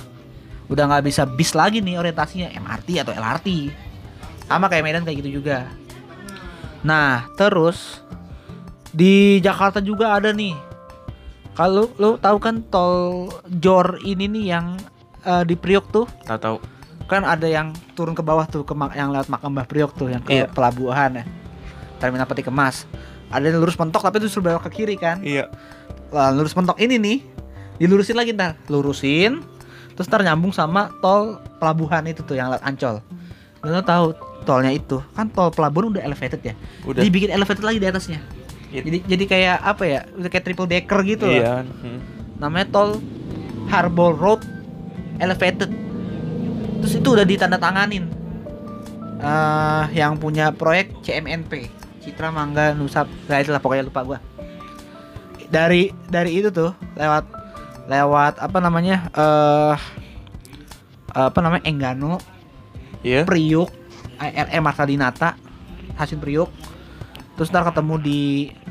udah 0.67 0.89
nggak 0.89 1.05
bisa 1.05 1.23
bis 1.29 1.53
lagi 1.53 1.79
nih 1.79 2.01
orientasinya 2.01 2.49
MRT 2.57 3.05
atau 3.05 3.13
LRT 3.13 3.47
sama 4.49 4.67
kayak 4.67 4.83
Medan 4.83 5.03
kayak 5.05 5.23
gitu 5.23 5.39
juga. 5.39 5.69
Nah 6.83 7.29
terus 7.39 8.01
di 8.91 9.39
Jakarta 9.39 9.79
juga 9.79 10.17
ada 10.17 10.33
nih 10.35 10.72
kalau 11.53 11.89
lu 11.95 12.17
tahu 12.17 12.37
kan 12.37 12.65
tol 12.65 13.29
Jor 13.59 14.01
ini 14.01 14.25
nih 14.25 14.45
yang 14.49 14.65
eh, 15.21 15.43
di 15.43 15.53
Priok 15.53 15.85
tuh 15.89 16.05
Tahu-tahu. 16.23 16.57
kan 17.03 17.21
ada 17.21 17.45
yang 17.45 17.69
turun 17.93 18.11
ke 18.11 18.21
bawah 18.21 18.43
tuh 18.43 18.63
ke 18.63 18.73
yang 18.93 19.11
lewat 19.11 19.27
makam 19.27 19.51
Mbah 19.51 19.67
Priok 19.67 19.93
tuh 19.93 20.07
yang 20.07 20.19
ke 20.19 20.33
Iya. 20.33 20.45
pelabuhan 20.47 21.13
ya 21.13 21.25
terminal 21.97 22.25
peti 22.25 22.41
kemas 22.41 22.89
ada 23.27 23.43
yang 23.43 23.57
lurus 23.57 23.75
mentok 23.75 24.01
tapi 24.01 24.17
itu 24.19 24.29
belok 24.37 24.65
ke 24.65 24.81
kiri 24.81 24.95
kan 24.95 25.21
Iya. 25.21 25.47
Lah, 26.09 26.29
lurus 26.29 26.53
mentok 26.53 26.77
ini 26.77 26.97
nih 26.97 27.17
dilurusin 27.75 28.13
lagi 28.13 28.31
ntar 28.31 28.57
lurusin 28.65 29.41
terus 29.93 30.05
ntar 30.05 30.21
nyambung 30.21 30.49
sama 30.49 30.89
tol 30.99 31.37
pelabuhan 31.57 32.05
itu 32.05 32.21
tuh 32.21 32.33
yang 32.33 32.49
lewat 32.49 32.61
Ancol 32.63 33.01
lo 33.63 33.79
tahu 33.79 34.11
tolnya 34.43 34.69
itu 34.69 34.99
kan 35.13 35.29
tol 35.29 35.49
pelabuhan 35.49 35.89
udah 35.89 36.03
elevated 36.03 36.41
ya 36.43 36.53
Udah. 36.83 36.99
dibikin 36.99 37.29
elevated 37.29 37.63
lagi 37.63 37.77
di 37.77 37.87
atasnya 37.87 38.19
It- 38.73 38.83
jadi 38.83 38.97
jadi 39.05 39.23
kayak 39.27 39.57
apa 39.61 39.83
ya 39.83 39.99
udah 40.11 40.27
kayak 40.27 40.43
triple 40.43 40.65
decker 40.65 40.99
gitu 41.03 41.29
Iya. 41.29 41.61
Hmm. 41.61 41.99
namanya 42.35 42.67
tol 42.67 42.89
Harbor 43.65 44.11
Road 44.11 44.41
Elevated. 45.15 45.69
Terus 46.79 46.93
itu 46.95 47.07
udah 47.07 47.23
ditandatanganin. 47.23 48.09
eh 49.15 49.83
yang 49.95 50.19
punya 50.19 50.51
proyek 50.51 50.99
CMNP, 50.99 51.71
Citra 52.01 52.27
Mangga 52.27 52.75
Nusa, 52.75 53.07
nah 53.23 53.39
itulah 53.39 53.63
pokoknya 53.63 53.87
lupa 53.87 54.03
gua. 54.03 54.19
Dari 55.47 55.95
dari 56.03 56.33
itu 56.33 56.49
tuh 56.49 56.75
lewat 56.93 57.23
lewat 57.85 58.33
apa 58.37 58.57
namanya 58.59 59.07
eh 59.09 59.75
apa 61.09 61.39
namanya 61.39 61.63
Enggano, 61.63 62.19
Iya. 62.99 63.23
Priuk, 63.23 63.71
ARM 64.17 64.59
Marta 64.59 64.83
Dinata, 64.83 65.39
Hasin 65.95 66.19
Priuk. 66.19 66.51
Terus 67.43 67.51
ntar 67.51 67.67
ketemu 67.67 67.99
di 67.99 68.19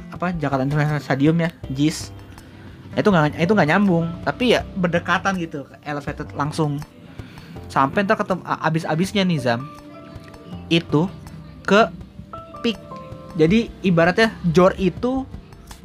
apa 0.08 0.32
Jakarta 0.32 0.64
International 0.64 1.04
Stadium 1.04 1.36
ya, 1.36 1.52
JIS. 1.68 2.08
Itu 2.96 3.12
nggak 3.12 3.36
itu 3.36 3.52
nggak 3.52 3.68
nyambung, 3.68 4.08
tapi 4.24 4.56
ya 4.56 4.64
berdekatan 4.80 5.36
gitu, 5.36 5.68
elevated 5.84 6.32
langsung. 6.32 6.80
Sampai 7.68 8.08
ntar 8.08 8.16
ketemu 8.16 8.40
abis-abisnya 8.48 9.28
nih 9.28 9.44
Zam. 9.44 9.68
Itu 10.72 11.12
ke 11.68 11.92
peak. 12.64 12.80
Jadi 13.36 13.68
ibaratnya 13.84 14.32
Jor 14.56 14.72
itu 14.80 15.28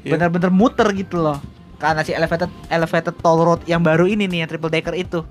Iya. 0.07 0.15
bener-bener 0.15 0.47
muter 0.47 0.87
gitu 0.95 1.19
loh. 1.19 1.43
Karena 1.83 2.07
si 2.07 2.15
elevated 2.15 2.47
elevated 2.71 3.19
toll 3.19 3.43
road 3.43 3.67
yang 3.67 3.83
baru 3.83 4.07
ini 4.07 4.31
nih 4.31 4.47
yang 4.47 4.49
triple 4.55 4.71
decker 4.71 4.95
itu. 4.95 5.27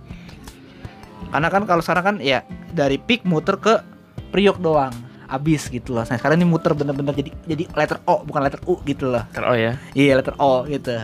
Karena 1.32 1.48
kan 1.48 1.64
kalau 1.64 1.80
sekarang 1.80 2.04
kan 2.04 2.16
ya 2.20 2.44
dari 2.76 3.00
peak 3.00 3.24
muter 3.24 3.56
ke 3.56 3.80
Priok 4.28 4.60
doang. 4.60 5.05
Abis 5.26 5.66
gitu 5.68 5.90
loh. 5.94 6.06
Nah, 6.06 6.16
sekarang 6.16 6.38
ini 6.38 6.46
muter 6.46 6.70
bener-bener 6.72 7.12
jadi 7.14 7.30
jadi 7.46 7.64
letter 7.74 7.98
O 8.06 8.22
bukan 8.22 8.40
letter 8.46 8.62
U 8.66 8.78
gitu 8.86 9.10
loh. 9.10 9.26
Ter 9.34 9.42
oh 9.42 9.56
ya. 9.58 9.78
Iya 9.92 10.18
letter 10.18 10.38
O 10.38 10.62
gitu. 10.70 10.94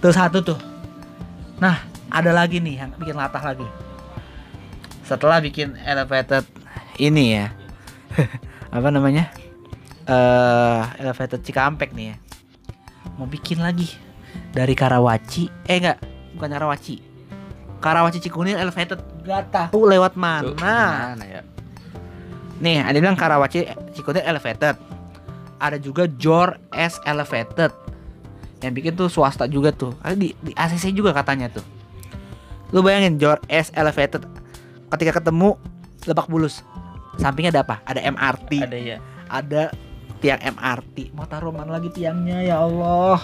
Tuh 0.00 0.12
satu 0.12 0.44
tuh. 0.44 0.58
Nah 1.60 1.84
ada 2.12 2.30
lagi 2.32 2.60
nih 2.60 2.84
yang 2.84 2.90
bikin 3.00 3.16
latah 3.16 3.40
lagi. 3.40 3.64
Setelah 5.04 5.42
bikin 5.42 5.74
elevated 5.82 6.46
ini 7.00 7.34
ya, 7.40 7.50
apa 8.76 8.88
namanya? 8.92 9.32
eh 10.10 10.82
elevated 11.00 11.40
Cikampek 11.42 11.94
nih 11.94 12.14
ya. 12.14 12.16
Mau 13.16 13.26
bikin 13.26 13.60
lagi 13.62 13.90
dari 14.54 14.74
Karawaci. 14.74 15.48
Eh 15.66 15.78
enggak, 15.80 15.98
bukan 16.36 16.50
Karawaci. 16.50 16.96
Karawaci 17.80 18.20
Cikunir 18.20 18.60
elevated. 18.60 19.00
Gak 19.24 19.48
tahu 19.52 19.88
lewat 19.88 20.12
Tuh, 20.12 20.20
mana. 20.20 21.16
Mana 21.16 21.24
ya? 21.24 21.40
Nih, 22.60 22.78
ada 22.78 22.94
bilang 22.94 23.16
Karawaci 23.16 23.64
Cikunir 23.90 24.22
elevated. 24.22 24.76
Ada 25.56 25.76
juga 25.76 26.04
Jor 26.10 26.56
S 26.70 27.00
elevated. 27.02 27.72
Yang 28.60 28.72
bikin 28.74 28.92
tuh 28.94 29.08
swasta 29.08 29.44
juga 29.44 29.72
tuh. 29.72 29.96
Ada 29.98 30.12
di, 30.14 30.36
di 30.36 30.52
ACC 30.52 30.92
juga 30.92 31.10
katanya 31.10 31.48
tuh. 31.48 31.64
Lu 32.70 32.80
bayangin 32.80 33.16
Jor 33.16 33.40
S 33.46 33.72
elevated 33.72 34.24
ketika 34.88 35.18
ketemu 35.18 35.56
Lebak 36.02 36.28
Bulus. 36.28 36.60
Sampingnya 37.16 37.50
ada 37.50 37.62
apa? 37.62 37.76
Ada 37.82 38.00
MRT, 38.06 38.50
Ada 38.62 38.78
ya. 38.78 38.96
ada 39.26 39.62
tiang 40.18 40.40
MRT. 40.50 41.12
Mau 41.12 41.24
taruh 41.24 41.50
mana 41.50 41.74
lagi 41.74 41.88
tiangnya 41.90 42.40
ya 42.42 42.56
Allah. 42.58 43.20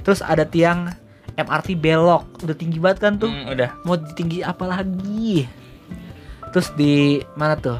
Terus 0.00 0.20
ada 0.20 0.44
tiang 0.44 0.88
MRT 1.34 1.72
belok. 1.74 2.24
Udah 2.40 2.52
tinggi 2.54 2.76
banget 2.76 2.98
kan 3.00 3.12
tuh 3.16 3.28
Hmm, 3.28 3.48
udah. 3.50 3.70
mau 3.82 3.96
tinggi 3.96 4.40
apa 4.40 4.64
lagi 4.66 5.48
terus 6.50 6.74
di 6.74 7.22
mana 7.32 7.54
tuh 7.54 7.78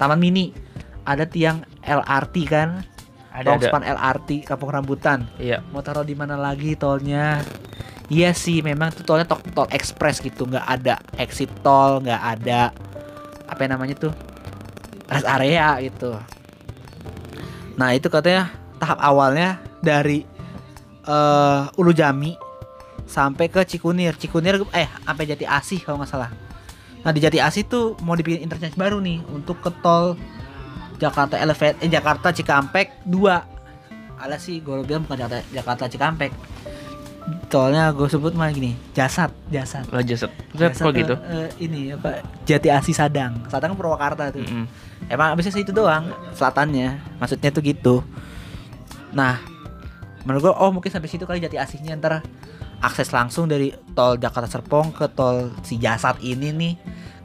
Taman 0.00 0.16
Mini. 0.16 0.56
Ada 1.04 1.28
tiang 1.28 1.60
LRT 1.84 2.36
kan? 2.48 2.80
Ada 3.28 3.44
ada. 3.44 3.48
Longspan 3.52 3.82
LRT 3.84 4.48
Kampung 4.48 4.72
Rambutan. 4.72 5.28
Iya. 5.36 5.60
mau 5.68 5.84
taruh 5.84 6.08
di 6.08 6.16
mana 6.16 6.40
lagi 6.40 6.72
tolnya? 6.74 7.44
Iya 8.10 8.34
sih 8.34 8.58
memang 8.64 8.90
tuh 8.90 9.04
tolnya 9.06 9.28
tol, 9.28 9.38
tol 9.52 9.68
express 9.68 10.18
gitu. 10.24 10.48
Nggak 10.48 10.66
ada 10.66 10.94
exit 11.20 11.52
tol 11.60 12.00
nggak 12.00 12.22
ada 12.40 12.72
apa 13.44 13.60
yang 13.60 13.76
namanya 13.76 13.94
tuh? 14.00 14.12
Rest 15.06 15.28
area 15.28 15.76
gitu. 15.84 16.16
Nah 17.76 17.92
itu 17.92 18.08
katanya 18.08 18.50
tahap 18.80 18.98
awalnya 18.98 19.60
dari 19.84 20.24
eh 21.04 21.62
Ulu 21.78 21.92
Jami 21.92 22.34
sampai 23.06 23.46
ke 23.46 23.62
Cikunir. 23.62 24.18
Cikunir 24.18 24.58
eh 24.74 24.90
sampai 25.06 25.24
Jati 25.28 25.46
Asih 25.46 25.78
kalau 25.84 26.02
nggak 26.02 26.10
salah 26.10 26.49
nah 27.00 27.10
di 27.10 27.20
Jati 27.20 27.38
Asih 27.40 27.64
tuh 27.64 27.96
mau 28.04 28.12
dibikin 28.12 28.44
interchange 28.44 28.76
baru 28.76 29.00
nih 29.00 29.24
untuk 29.32 29.60
ke 29.60 29.72
tol 29.80 30.20
Jakarta 31.00 31.40
Elevate 31.40 31.80
eh 31.80 31.88
Jakarta 31.88 32.28
Cikampek 32.28 32.92
2 33.08 33.60
ada 34.20 34.36
sih 34.36 34.60
gue 34.60 34.84
bilang 34.84 35.08
bukan 35.08 35.16
Jakarta, 35.16 35.40
Jakarta 35.48 35.84
Cikampek. 35.88 36.28
Tolnya 37.48 37.88
gue 37.94 38.04
sebut 38.04 38.36
mah 38.36 38.52
gini 38.52 38.76
jasad 38.92 39.32
jasad. 39.48 39.88
Lo 39.88 40.04
jasad. 40.04 40.28
Jasad 40.52 40.84
Kok 40.84 40.92
gitu? 40.92 41.14
eh, 41.24 41.48
ini 41.56 41.96
apa 41.96 42.20
Jati 42.44 42.68
Asih 42.68 42.92
Sadang. 42.92 43.48
Sadang 43.48 43.72
Purwakarta 43.72 44.28
tuh. 44.28 44.44
Mm-mm. 44.44 44.68
emang 45.08 45.32
abisnya 45.32 45.56
itu 45.56 45.72
doang 45.72 46.12
selatannya. 46.36 47.00
Maksudnya 47.16 47.48
tuh 47.48 47.62
gitu. 47.64 47.94
Nah 49.16 49.40
menurut 50.28 50.52
gue 50.52 50.52
oh 50.52 50.68
mungkin 50.68 50.92
sampai 50.92 51.08
situ 51.08 51.24
kali 51.24 51.40
Jati 51.40 51.56
Asihnya 51.56 51.96
ntar 51.96 52.20
akses 52.80 53.12
langsung 53.12 53.44
dari 53.46 53.72
tol 53.92 54.16
Jakarta 54.16 54.48
Serpong 54.48 54.92
ke 54.96 55.06
tol 55.12 55.52
si 55.60 55.76
Jasad 55.76 56.16
ini 56.24 56.50
nih. 56.52 56.74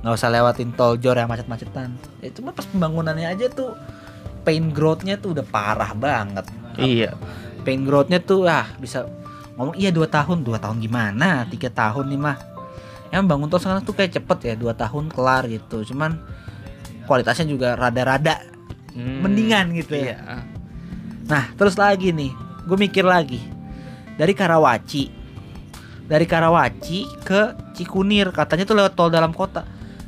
Nggak 0.04 0.14
usah 0.14 0.30
lewatin 0.30 0.76
tol 0.76 1.00
jor 1.00 1.16
yang 1.18 1.32
macet-macetan. 1.32 1.96
Ya 2.20 2.30
cuma 2.36 2.52
pas 2.52 2.68
pembangunannya 2.68 3.26
aja 3.26 3.48
tuh 3.50 3.74
pain 4.46 4.70
growth-nya 4.70 5.18
tuh 5.18 5.34
udah 5.34 5.46
parah 5.48 5.92
banget. 5.96 6.46
Iya. 6.76 7.16
pain 7.66 7.82
growth-nya 7.82 8.22
tuh 8.22 8.46
ah 8.46 8.70
bisa 8.78 9.10
ngomong 9.58 9.74
iya 9.80 9.90
dua 9.90 10.06
tahun. 10.06 10.46
Dua 10.46 10.62
tahun 10.62 10.78
gimana? 10.84 11.50
Tiga 11.50 11.72
tahun 11.72 12.12
nih 12.14 12.20
mah. 12.20 12.38
Emang 13.10 13.26
bangun 13.32 13.48
tol 13.50 13.58
sekarang 13.64 13.82
tuh 13.82 13.96
kayak 13.98 14.22
cepet 14.22 14.40
ya 14.44 14.54
dua 14.54 14.76
tahun 14.78 15.10
kelar 15.10 15.50
gitu. 15.50 15.82
Cuman 15.88 16.20
kualitasnya 17.10 17.48
juga 17.50 17.74
rada-rada 17.74 18.38
Hmm, 18.96 19.28
mendingan 19.28 19.76
gitu 19.76 19.92
ya. 19.92 20.16
Iya. 20.16 20.40
nah 21.28 21.52
terus 21.60 21.76
lagi 21.76 22.16
nih 22.16 22.32
gue 22.64 22.78
mikir 22.80 23.04
lagi. 23.04 23.44
Dari 24.16 24.32
Karawaci 24.32 25.25
dari 26.06 26.26
Karawaci 26.30 27.26
ke 27.26 27.58
Cikunir 27.74 28.30
katanya 28.30 28.64
tuh 28.66 28.78
lewat 28.78 28.94
tol 28.94 29.10
dalam 29.10 29.34
kota 29.34 29.66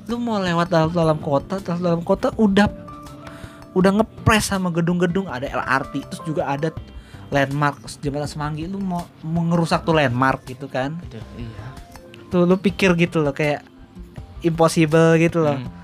lu 0.08 0.22
mau 0.22 0.40
lewat 0.40 0.72
dalam 0.72 0.90
dalam 0.94 1.20
kota 1.20 1.60
dalam 1.60 1.82
dalam 1.84 2.02
kota 2.06 2.32
udah 2.38 2.70
udah 3.76 3.92
ngepres 4.02 4.50
sama 4.50 4.72
gedung-gedung 4.74 5.28
ada 5.28 5.46
LRT 5.46 5.94
terus 6.08 6.22
juga 6.24 6.48
ada 6.48 6.72
landmark 7.28 7.84
jembatan 8.00 8.30
semanggi 8.30 8.66
lu 8.66 8.80
mau 8.80 9.04
mau 9.26 9.44
ngerusak 9.52 9.84
tuh 9.84 9.98
landmark 9.98 10.48
gitu 10.48 10.72
kan 10.72 10.96
Aduh, 10.96 11.24
iya. 11.36 11.66
tuh 12.32 12.48
lu 12.48 12.56
pikir 12.56 12.96
gitu 12.96 13.20
loh 13.20 13.36
kayak 13.36 13.66
impossible 14.46 15.18
gitu 15.20 15.44
loh 15.44 15.58
Hmm. 15.58 15.76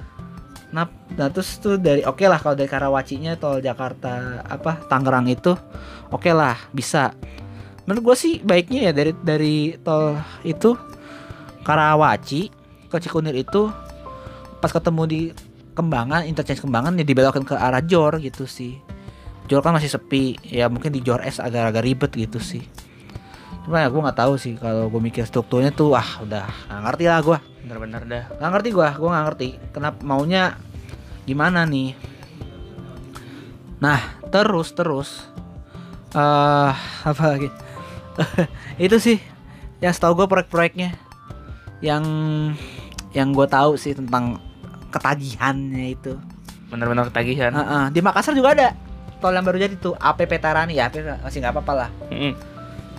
Nah, 0.73 0.89
nah 1.13 1.29
terus 1.29 1.61
tuh 1.61 1.77
dari 1.77 2.01
oke 2.01 2.25
lah 2.25 2.41
kalau 2.41 2.57
dari 2.57 2.65
Karawacinya 2.65 3.37
tol 3.37 3.61
Jakarta 3.61 4.41
apa 4.41 4.81
Tangerang 4.89 5.29
itu 5.29 5.53
oke 6.09 6.33
lah 6.33 6.57
bisa. 6.73 7.13
Menurut 7.83 8.01
gue 8.13 8.15
sih 8.15 8.33
baiknya 8.39 8.89
ya 8.89 8.91
dari 8.95 9.11
dari 9.23 9.55
tol 9.83 10.15
itu 10.47 10.75
Karawaci 11.63 12.51
ke 12.87 12.97
Cikunir 12.99 13.35
itu 13.35 13.71
pas 14.63 14.71
ketemu 14.71 15.03
di 15.07 15.21
Kembangan 15.73 16.23
interchange 16.29 16.61
Kembangan 16.61 16.93
ya 16.95 17.03
dibelokin 17.03 17.43
ke 17.43 17.57
arah 17.57 17.81
Jor 17.81 18.21
gitu 18.21 18.45
sih. 18.45 18.77
Jor 19.49 19.59
kan 19.65 19.75
masih 19.75 19.91
sepi 19.91 20.37
ya 20.47 20.69
mungkin 20.69 20.93
di 20.93 21.01
Jor 21.03 21.19
S 21.25 21.41
agak-agak 21.41 21.83
ribet 21.83 22.11
gitu 22.13 22.37
sih. 22.39 22.63
Cuma 23.65 23.79
ya 23.79 23.87
gue 23.87 23.99
nggak 23.99 24.19
tahu 24.19 24.35
sih 24.35 24.53
kalau 24.59 24.91
gue 24.91 25.01
mikir 25.01 25.23
strukturnya 25.25 25.71
tuh 25.71 25.95
wah 25.95 26.23
udah 26.23 26.45
nggak 26.69 26.81
ngerti 26.83 27.05
lah 27.07 27.19
gue 27.23 27.37
Bener-bener 27.63 28.01
dah. 28.03 28.23
nggak 28.43 28.51
ngerti 28.59 28.69
gua 28.75 28.89
gua 28.99 29.09
nggak 29.15 29.25
ngerti 29.31 29.49
kenapa 29.71 29.99
maunya 30.03 30.59
gimana 31.23 31.63
nih 31.63 31.95
nah 33.79 33.99
terus 34.27 34.75
terus 34.75 35.09
eh 36.11 36.71
apa 37.07 37.23
lagi 37.23 37.47
itu 38.85 38.97
sih 38.97 39.17
ya 39.79 39.89
setahu 39.89 40.23
gue 40.23 40.27
proyek-proyeknya 40.29 40.95
yang 41.79 42.03
yang 43.11 43.29
gue 43.31 43.45
tahu 43.45 43.75
sih 43.75 43.93
tentang 43.93 44.39
ketagihannya 44.89 45.93
itu 45.93 46.13
Bener-bener 46.73 47.05
ketagihan. 47.05 47.53
Heeh, 47.53 47.83
di 47.93 48.01
Makassar 48.01 48.33
juga 48.33 48.57
ada 48.57 48.73
tol 49.21 49.29
yang 49.31 49.45
baru 49.45 49.61
jadi 49.61 49.75
tuh 49.77 49.93
AP 49.95 50.25
Petarani 50.25 50.73
ya 50.73 50.89
masih 51.21 51.39
nggak 51.39 51.53
apa-apa 51.53 51.73
lah 51.85 51.89
Mm-mm. 52.09 52.33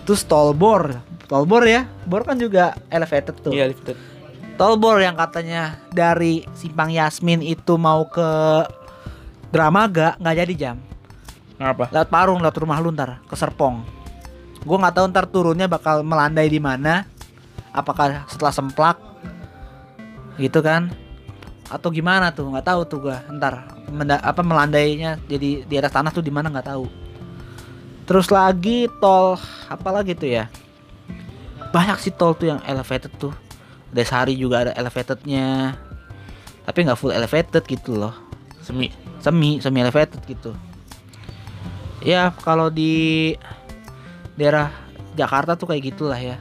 terus 0.07 0.23
tol 0.23 0.55
bor 0.55 0.95
tol 1.27 1.45
bor 1.45 1.61
ya 1.61 1.85
bor 2.07 2.23
kan 2.23 2.39
juga 2.39 2.73
elevated 2.89 3.35
tuh 3.41 3.53
Iya, 3.53 3.69
lifted. 3.69 3.93
Tolbor 4.55 5.03
yang 5.03 5.19
katanya 5.19 5.83
dari 5.91 6.47
Simpang 6.55 6.87
Yasmin 6.87 7.43
itu 7.43 7.75
mau 7.75 8.07
ke 8.07 8.23
Dramaga 9.51 10.15
nggak 10.15 10.35
jadi 10.39 10.53
jam. 10.55 10.75
Kenapa? 11.59 11.91
Lewat 11.91 12.07
Parung, 12.07 12.39
lewat 12.39 12.55
rumah 12.59 12.79
lu 12.79 12.91
ntar 12.91 13.19
ke 13.23 13.35
Serpong. 13.35 13.83
Gue 14.65 14.77
nggak 14.81 14.95
tahu 14.97 15.05
ntar 15.13 15.25
turunnya 15.29 15.69
bakal 15.69 16.01
melandai 16.01 16.49
di 16.49 16.57
mana. 16.57 17.05
Apakah 17.69 18.25
setelah 18.25 18.49
semplak 18.49 18.97
gitu 20.41 20.59
kan? 20.65 20.89
Atau 21.69 21.93
gimana 21.93 22.33
tuh? 22.33 22.49
Nggak 22.49 22.65
tahu 22.65 22.81
tuh 22.89 22.99
gua. 23.05 23.21
Ntar 23.29 23.69
menda- 23.93 24.23
apa 24.25 24.41
melandainya 24.41 25.21
jadi 25.29 25.63
di 25.63 25.75
atas 25.77 25.93
tanah 25.93 26.09
tuh 26.09 26.25
di 26.25 26.33
mana 26.33 26.49
nggak 26.49 26.67
tahu. 26.71 26.89
Terus 28.09 28.33
lagi 28.33 28.89
tol 28.97 29.37
apa 29.69 29.89
lagi 29.93 30.17
tuh 30.17 30.29
ya? 30.29 30.45
Banyak 31.69 32.01
sih 32.01 32.13
tol 32.13 32.33
tuh 32.33 32.55
yang 32.55 32.61
elevated 32.65 33.13
tuh. 33.21 33.33
Desari 33.93 34.33
juga 34.33 34.65
ada 34.65 34.71
elevatednya. 34.73 35.77
Tapi 36.65 36.77
nggak 36.81 36.97
full 36.97 37.13
elevated 37.13 37.61
gitu 37.69 37.93
loh 37.93 38.25
Semi. 38.65 38.89
semi 39.21 39.61
semi 39.61 39.77
elevated 39.85 40.17
gitu 40.25 40.57
ya 42.01 42.33
kalau 42.41 42.73
di 42.73 43.33
daerah 44.35 44.71
Jakarta 45.15 45.55
tuh 45.55 45.71
kayak 45.71 45.95
gitulah 45.95 46.19
ya. 46.19 46.37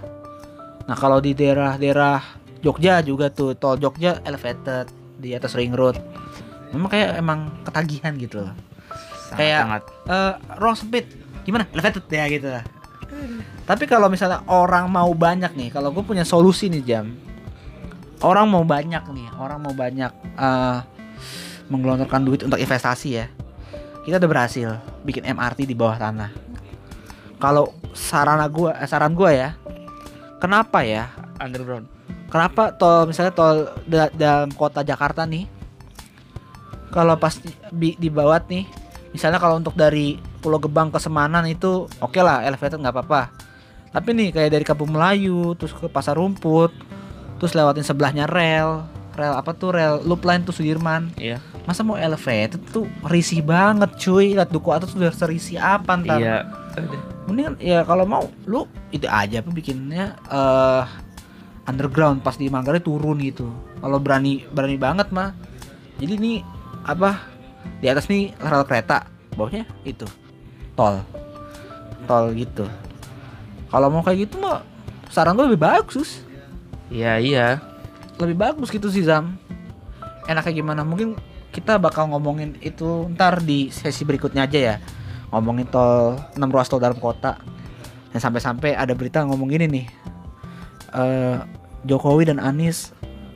Nah 0.84 0.96
kalau 0.98 1.22
di 1.22 1.32
daerah-daerah 1.32 2.20
Jogja 2.60 3.00
juga 3.04 3.30
tuh 3.30 3.54
tol 3.54 3.78
Jogja 3.78 4.18
elevated 4.26 4.90
di 5.20 5.32
atas 5.32 5.54
ring 5.54 5.72
road. 5.72 5.96
Memang 6.74 6.90
kayak 6.90 7.10
emang 7.22 7.62
ketagihan 7.62 8.12
gitu 8.18 8.42
loh. 8.42 8.54
Kayak- 9.34 9.62
Sangat. 9.64 9.82
eh 10.10 10.32
ruang 10.58 10.76
sempit. 10.76 11.06
Gimana? 11.46 11.68
Elevated 11.70 12.04
ya 12.10 12.24
gitu 12.28 12.48
lah. 12.50 12.64
Tapi 13.64 13.84
kalau 13.86 14.10
misalnya 14.10 14.42
orang 14.50 14.90
mau 14.90 15.08
banyak 15.14 15.54
nih 15.54 15.70
kalau 15.70 15.94
gue 15.94 16.02
punya 16.02 16.26
solusi 16.26 16.66
nih 16.66 16.82
jam. 16.82 17.06
Orang 18.24 18.48
mau 18.50 18.64
banyak 18.64 19.04
nih 19.12 19.28
orang 19.38 19.60
mau 19.62 19.74
banyak 19.76 20.10
eh 20.34 20.78
menggelontorkan 21.70 22.24
duit 22.26 22.40
untuk 22.42 22.58
investasi 22.58 23.08
ya. 23.22 23.26
Kita 24.04 24.20
udah 24.20 24.28
berhasil 24.28 24.68
bikin 25.06 25.24
MRT 25.24 25.64
di 25.64 25.72
bawah 25.72 25.96
tanah 25.96 26.53
kalau 27.44 27.76
sarana 27.92 28.48
gua 28.48 28.72
eh, 28.80 28.88
saran 28.88 29.12
gua 29.12 29.30
ya 29.36 29.50
kenapa 30.40 30.80
ya? 30.80 31.12
Underground. 31.36 31.84
kenapa 32.32 32.72
tol 32.72 33.04
misalnya 33.04 33.36
tol 33.36 33.68
da- 33.84 34.12
dalam 34.16 34.48
kota 34.56 34.80
Jakarta 34.80 35.28
nih 35.28 35.44
kalau 36.88 37.20
pas 37.20 37.36
di, 37.68 37.98
dibawat 38.00 38.48
nih 38.48 38.64
misalnya 39.12 39.36
kalau 39.36 39.60
untuk 39.60 39.76
dari 39.76 40.16
Pulau 40.44 40.60
Gebang 40.60 40.92
ke 40.92 41.00
Semanan 41.00 41.48
itu 41.48 41.88
oke 42.02 42.20
lah 42.20 42.44
elevated 42.44 42.76
nggak 42.76 42.92
apa-apa. 42.92 43.32
Tapi 43.94 44.10
nih 44.12 44.28
kayak 44.34 44.50
dari 44.52 44.64
Kampung 44.66 44.92
Melayu 44.92 45.56
terus 45.56 45.72
ke 45.72 45.88
Pasar 45.88 46.20
Rumput 46.20 46.74
terus 47.38 47.56
lewatin 47.56 47.86
sebelahnya 47.86 48.28
rel 48.28 48.84
rel 49.14 49.34
apa 49.34 49.54
tuh 49.54 49.70
rel 49.74 50.02
loop 50.02 50.26
line 50.26 50.42
tuh 50.42 50.54
Sudirman. 50.54 51.14
Iya. 51.18 51.38
masa 51.64 51.80
mau 51.80 51.96
elevated 51.96 52.60
tuh 52.68 52.84
risih 53.08 53.40
banget 53.40 53.88
cuy. 53.96 54.36
Lihat 54.36 54.52
duku 54.52 54.68
atas 54.74 54.92
udah 54.92 55.10
serisi 55.14 55.56
apa 55.56 55.96
ntar. 55.96 56.20
Iya. 56.20 56.38
mendingan 57.24 57.56
ya 57.56 57.86
kalau 57.88 58.04
mau 58.04 58.28
lu 58.44 58.68
itu 58.92 59.08
aja 59.08 59.40
apa 59.40 59.48
bikinnya 59.48 60.18
eh 60.28 60.84
underground 61.64 62.20
pas 62.20 62.36
di 62.36 62.52
Manggarai 62.52 62.84
turun 62.84 63.16
gitu. 63.24 63.48
Kalau 63.80 63.96
berani 64.02 64.44
berani 64.52 64.76
banget 64.76 65.08
mah. 65.14 65.32
Jadi 65.96 66.14
nih 66.20 66.38
apa 66.84 67.22
di 67.80 67.86
atas 67.88 68.10
nih 68.12 68.36
rel 68.36 68.66
kereta 68.68 69.08
bawahnya 69.38 69.64
itu 69.88 70.04
tol. 70.76 71.00
Tol 72.04 72.34
gitu. 72.36 72.68
Kalau 73.72 73.88
mau 73.88 74.04
kayak 74.04 74.28
gitu 74.28 74.38
mah 74.42 74.60
saran 75.08 75.38
gue 75.38 75.46
lebih 75.48 75.62
bagus. 75.62 76.20
Iya, 76.92 77.18
iya. 77.18 77.48
Lebih 78.18 78.36
bagus 78.38 78.70
gitu 78.70 78.88
sih 78.88 79.02
Zam. 79.02 79.34
Enaknya 80.24 80.52
gimana? 80.54 80.82
Mungkin 80.82 81.18
kita 81.50 81.78
bakal 81.78 82.10
ngomongin 82.10 82.58
itu 82.58 83.06
ntar 83.14 83.38
di 83.42 83.68
sesi 83.70 84.02
berikutnya 84.02 84.46
aja 84.46 84.58
ya. 84.58 84.76
Ngomongin 85.30 85.66
tol 85.68 86.18
6 86.34 86.40
ruas 86.48 86.70
tol 86.70 86.80
dalam 86.80 86.98
kota. 86.98 87.38
Dan 88.14 88.22
sampai-sampai 88.22 88.78
ada 88.78 88.94
berita 88.94 89.22
ngomong 89.26 89.50
gini 89.50 89.66
nih. 89.66 89.86
Eh 90.94 91.36
Jokowi 91.84 92.30
dan 92.30 92.40
Anies 92.40 92.94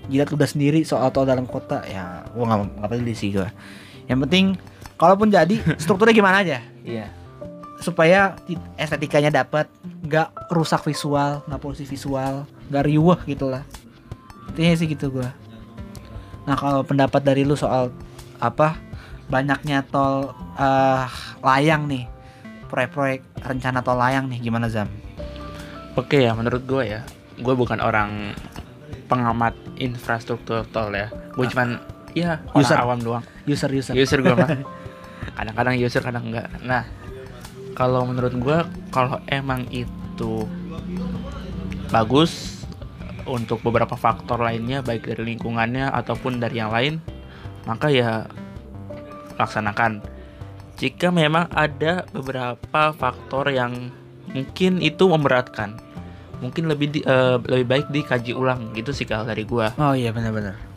jilat 0.08 0.32
udah 0.32 0.48
sendiri 0.48 0.86
soal 0.86 1.10
tol 1.10 1.26
dalam 1.26 1.44
kota. 1.44 1.84
Ya 1.84 2.24
gua 2.32 2.48
nggak 2.48 2.80
nggak 2.80 2.90
peduli 2.90 3.14
sih 3.14 3.34
gua. 3.34 3.50
Yang 4.08 4.18
penting 4.24 4.44
kalaupun 4.96 5.28
jadi 5.28 5.58
strukturnya 5.82 6.14
gimana 6.14 6.42
aja? 6.42 6.58
Iya. 6.82 7.12
supaya 7.78 8.34
ti- 8.42 8.58
estetikanya 8.74 9.30
dapat 9.30 9.70
nggak 10.02 10.50
rusak 10.50 10.82
visual 10.82 11.46
nggak 11.46 11.62
polusi 11.62 11.86
visual 11.86 12.42
nggak 12.74 12.84
riuh 12.90 13.14
gitu 13.22 13.46
lah 13.46 13.62
intinya 14.58 14.74
sih 14.74 14.90
gitu 14.90 15.14
gua 15.14 15.30
nah 16.42 16.58
kalau 16.58 16.82
pendapat 16.82 17.22
dari 17.22 17.46
lu 17.46 17.54
soal 17.54 17.94
apa 18.42 18.74
banyaknya 19.30 19.86
tol 19.86 20.34
eh, 20.58 21.06
layang 21.38 21.86
nih 21.86 22.10
proyek-proyek 22.66 23.22
rencana 23.38 23.78
tol 23.80 23.94
layang 23.94 24.26
nih 24.26 24.42
gimana 24.42 24.66
Zam 24.66 24.90
Oke 25.94 26.22
ya, 26.22 26.30
menurut 26.30 26.62
gue 26.62 26.94
ya, 26.94 27.02
gue 27.34 27.54
bukan 27.58 27.82
orang 27.82 28.30
pengamat 29.10 29.50
infrastruktur 29.82 30.62
tol 30.70 30.94
ya. 30.94 31.10
Gue 31.34 31.42
Ah. 31.42 31.50
cuman 31.50 31.68
ya 32.14 32.38
User. 32.54 32.78
awam 32.78 33.02
doang. 33.02 33.24
user 33.50 33.66
user 33.74 33.98
User 33.98 34.22
gue 34.22 34.30
mah. 34.30 34.46
Kadang-kadang 35.42 35.74
user, 35.74 35.98
kadang 35.98 36.30
enggak. 36.30 36.46
Nah, 36.62 36.86
kalau 37.74 38.06
menurut 38.06 38.30
gue, 38.30 38.58
kalau 38.94 39.18
emang 39.26 39.66
itu 39.74 40.46
bagus 41.90 42.57
untuk 43.28 43.60
beberapa 43.60 43.94
faktor 43.94 44.40
lainnya, 44.40 44.80
baik 44.80 45.04
dari 45.06 45.36
lingkungannya 45.36 45.92
ataupun 45.92 46.40
dari 46.40 46.56
yang 46.58 46.72
lain, 46.72 46.98
maka 47.68 47.92
ya 47.92 48.24
laksanakan. 49.36 50.00
Jika 50.78 51.12
memang 51.12 51.46
ada 51.52 52.08
beberapa 52.10 52.94
faktor 52.96 53.52
yang 53.52 53.92
mungkin 54.32 54.80
itu 54.80 55.04
memberatkan, 55.06 55.76
mungkin 56.40 56.66
lebih 56.66 56.88
di- 56.88 57.04
eh, 57.04 57.36
lebih 57.36 57.66
baik 57.66 57.86
dikaji 57.90 58.32
ulang 58.32 58.72
gitu 58.72 58.90
sih 58.94 59.04
kalau 59.04 59.26
dari 59.26 59.42
gua. 59.44 59.74
oh 59.76 59.92
iya 59.92 60.10
benar-benar 60.10 60.68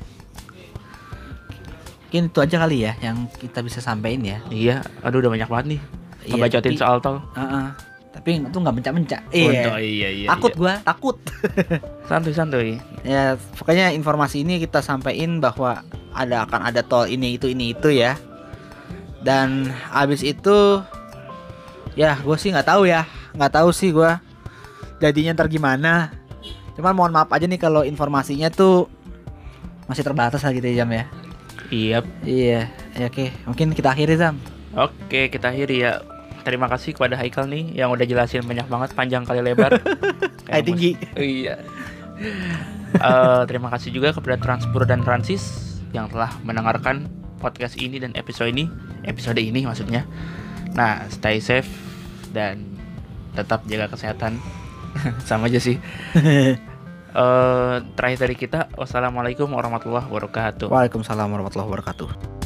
mungkin 2.11 2.27
itu 2.27 2.43
aja 2.43 2.67
kali 2.67 2.83
ya 2.83 2.91
yang 2.99 3.23
kita 3.39 3.63
bisa 3.63 3.79
sampaikan 3.79 4.19
ya. 4.27 4.37
Iya, 4.51 4.75
aduh 4.99 5.23
udah 5.23 5.31
banyak 5.31 5.47
banget 5.47 5.65
nih. 5.71 5.81
Iya, 6.27 6.33
Ngebacotin 6.35 6.71
tapi- 6.75 6.81
soal 6.83 6.97
tol. 6.99 7.17
Heeh. 7.39 7.67
Tapi 8.21 8.37
itu 8.37 8.53
nggak 8.53 8.75
mencak-mencak. 8.77 9.21
Untuk- 9.33 9.49
Iya. 9.49 9.81
iya, 9.81 10.09
iya. 10.13 10.27
takut 10.29 10.53
iya. 10.53 10.59
gua, 10.61 10.73
takut. 10.85 11.17
Santuy-santuy. 12.09 12.77
ya, 13.01 13.33
pokoknya 13.57 13.89
informasi 13.97 14.45
ini 14.45 14.61
kita 14.61 14.85
sampaikan 14.85 15.41
bahwa 15.41 15.81
ada 16.13 16.45
akan 16.45 16.69
ada 16.69 16.85
tol 16.85 17.09
ini 17.09 17.41
itu 17.41 17.49
ini 17.49 17.73
itu 17.73 17.89
ya. 17.89 18.13
Dan 19.25 19.73
abis 19.89 20.21
itu 20.21 20.85
ya 21.97 22.13
gue 22.21 22.37
sih 22.37 22.53
nggak 22.53 22.69
tahu 22.69 22.85
ya, 22.85 23.09
nggak 23.33 23.57
tahu 23.57 23.73
sih 23.73 23.89
gua 23.89 24.21
jadinya 25.01 25.33
ntar 25.33 25.49
gimana. 25.49 26.13
Cuman 26.77 26.93
mohon 26.93 27.13
maaf 27.17 27.33
aja 27.33 27.49
nih 27.49 27.57
kalau 27.57 27.81
informasinya 27.81 28.53
tuh 28.53 28.85
masih 29.89 30.05
terbatas 30.05 30.45
lah 30.45 30.53
gitu 30.53 30.69
ya 30.69 30.85
Jam 30.85 30.93
ya. 30.93 31.09
Iya. 31.73 31.97
Iya, 32.21 32.61
ya 32.93 33.05
oke. 33.09 33.33
Mungkin 33.49 33.73
kita 33.73 33.97
akhiri 33.97 34.13
Zam. 34.13 34.37
Oke, 34.77 35.33
kita 35.33 35.49
akhiri 35.49 35.89
ya. 35.89 36.05
Terima 36.41 36.65
kasih 36.65 36.91
kepada 36.91 37.15
Haikal 37.15 37.45
nih 37.45 37.73
yang 37.75 37.89
udah 37.89 38.03
jelasin 38.03 38.41
banyak 38.41 38.65
banget 38.65 38.89
panjang 38.91 39.23
kali 39.23 39.41
lebar. 39.41 39.77
Kayak 40.45 40.45
Kayak 40.45 40.63
tinggi. 40.65 40.91
mus- 40.97 41.17
Iya. 41.17 41.55
Eh, 42.91 43.41
terima 43.45 43.69
kasih 43.71 43.89
juga 43.89 44.11
kepada 44.11 44.37
Transpur 44.37 44.83
dan 44.83 45.01
Transis 45.01 45.41
yang 45.91 46.05
telah 46.07 46.33
mendengarkan 46.41 47.07
podcast 47.37 47.75
ini 47.75 47.97
dan 47.97 48.13
episode 48.13 48.49
ini, 48.49 48.67
episode 49.03 49.39
ini 49.39 49.63
maksudnya. 49.63 50.05
Nah, 50.71 51.07
stay 51.09 51.39
safe 51.39 51.67
dan 52.29 52.77
tetap 53.33 53.63
jaga 53.65 53.89
kesehatan. 53.89 54.37
Sama 55.29 55.47
aja 55.47 55.57
sih. 55.57 55.77
Eh, 57.11 57.75
terakhir 57.99 58.23
dari 58.23 58.39
kita, 58.39 58.71
wassalamualaikum 58.71 59.51
warahmatullahi 59.51 60.07
wabarakatuh. 60.07 60.71
Waalaikumsalam 60.71 61.27
warahmatullahi 61.27 61.67
wabarakatuh. 61.67 62.40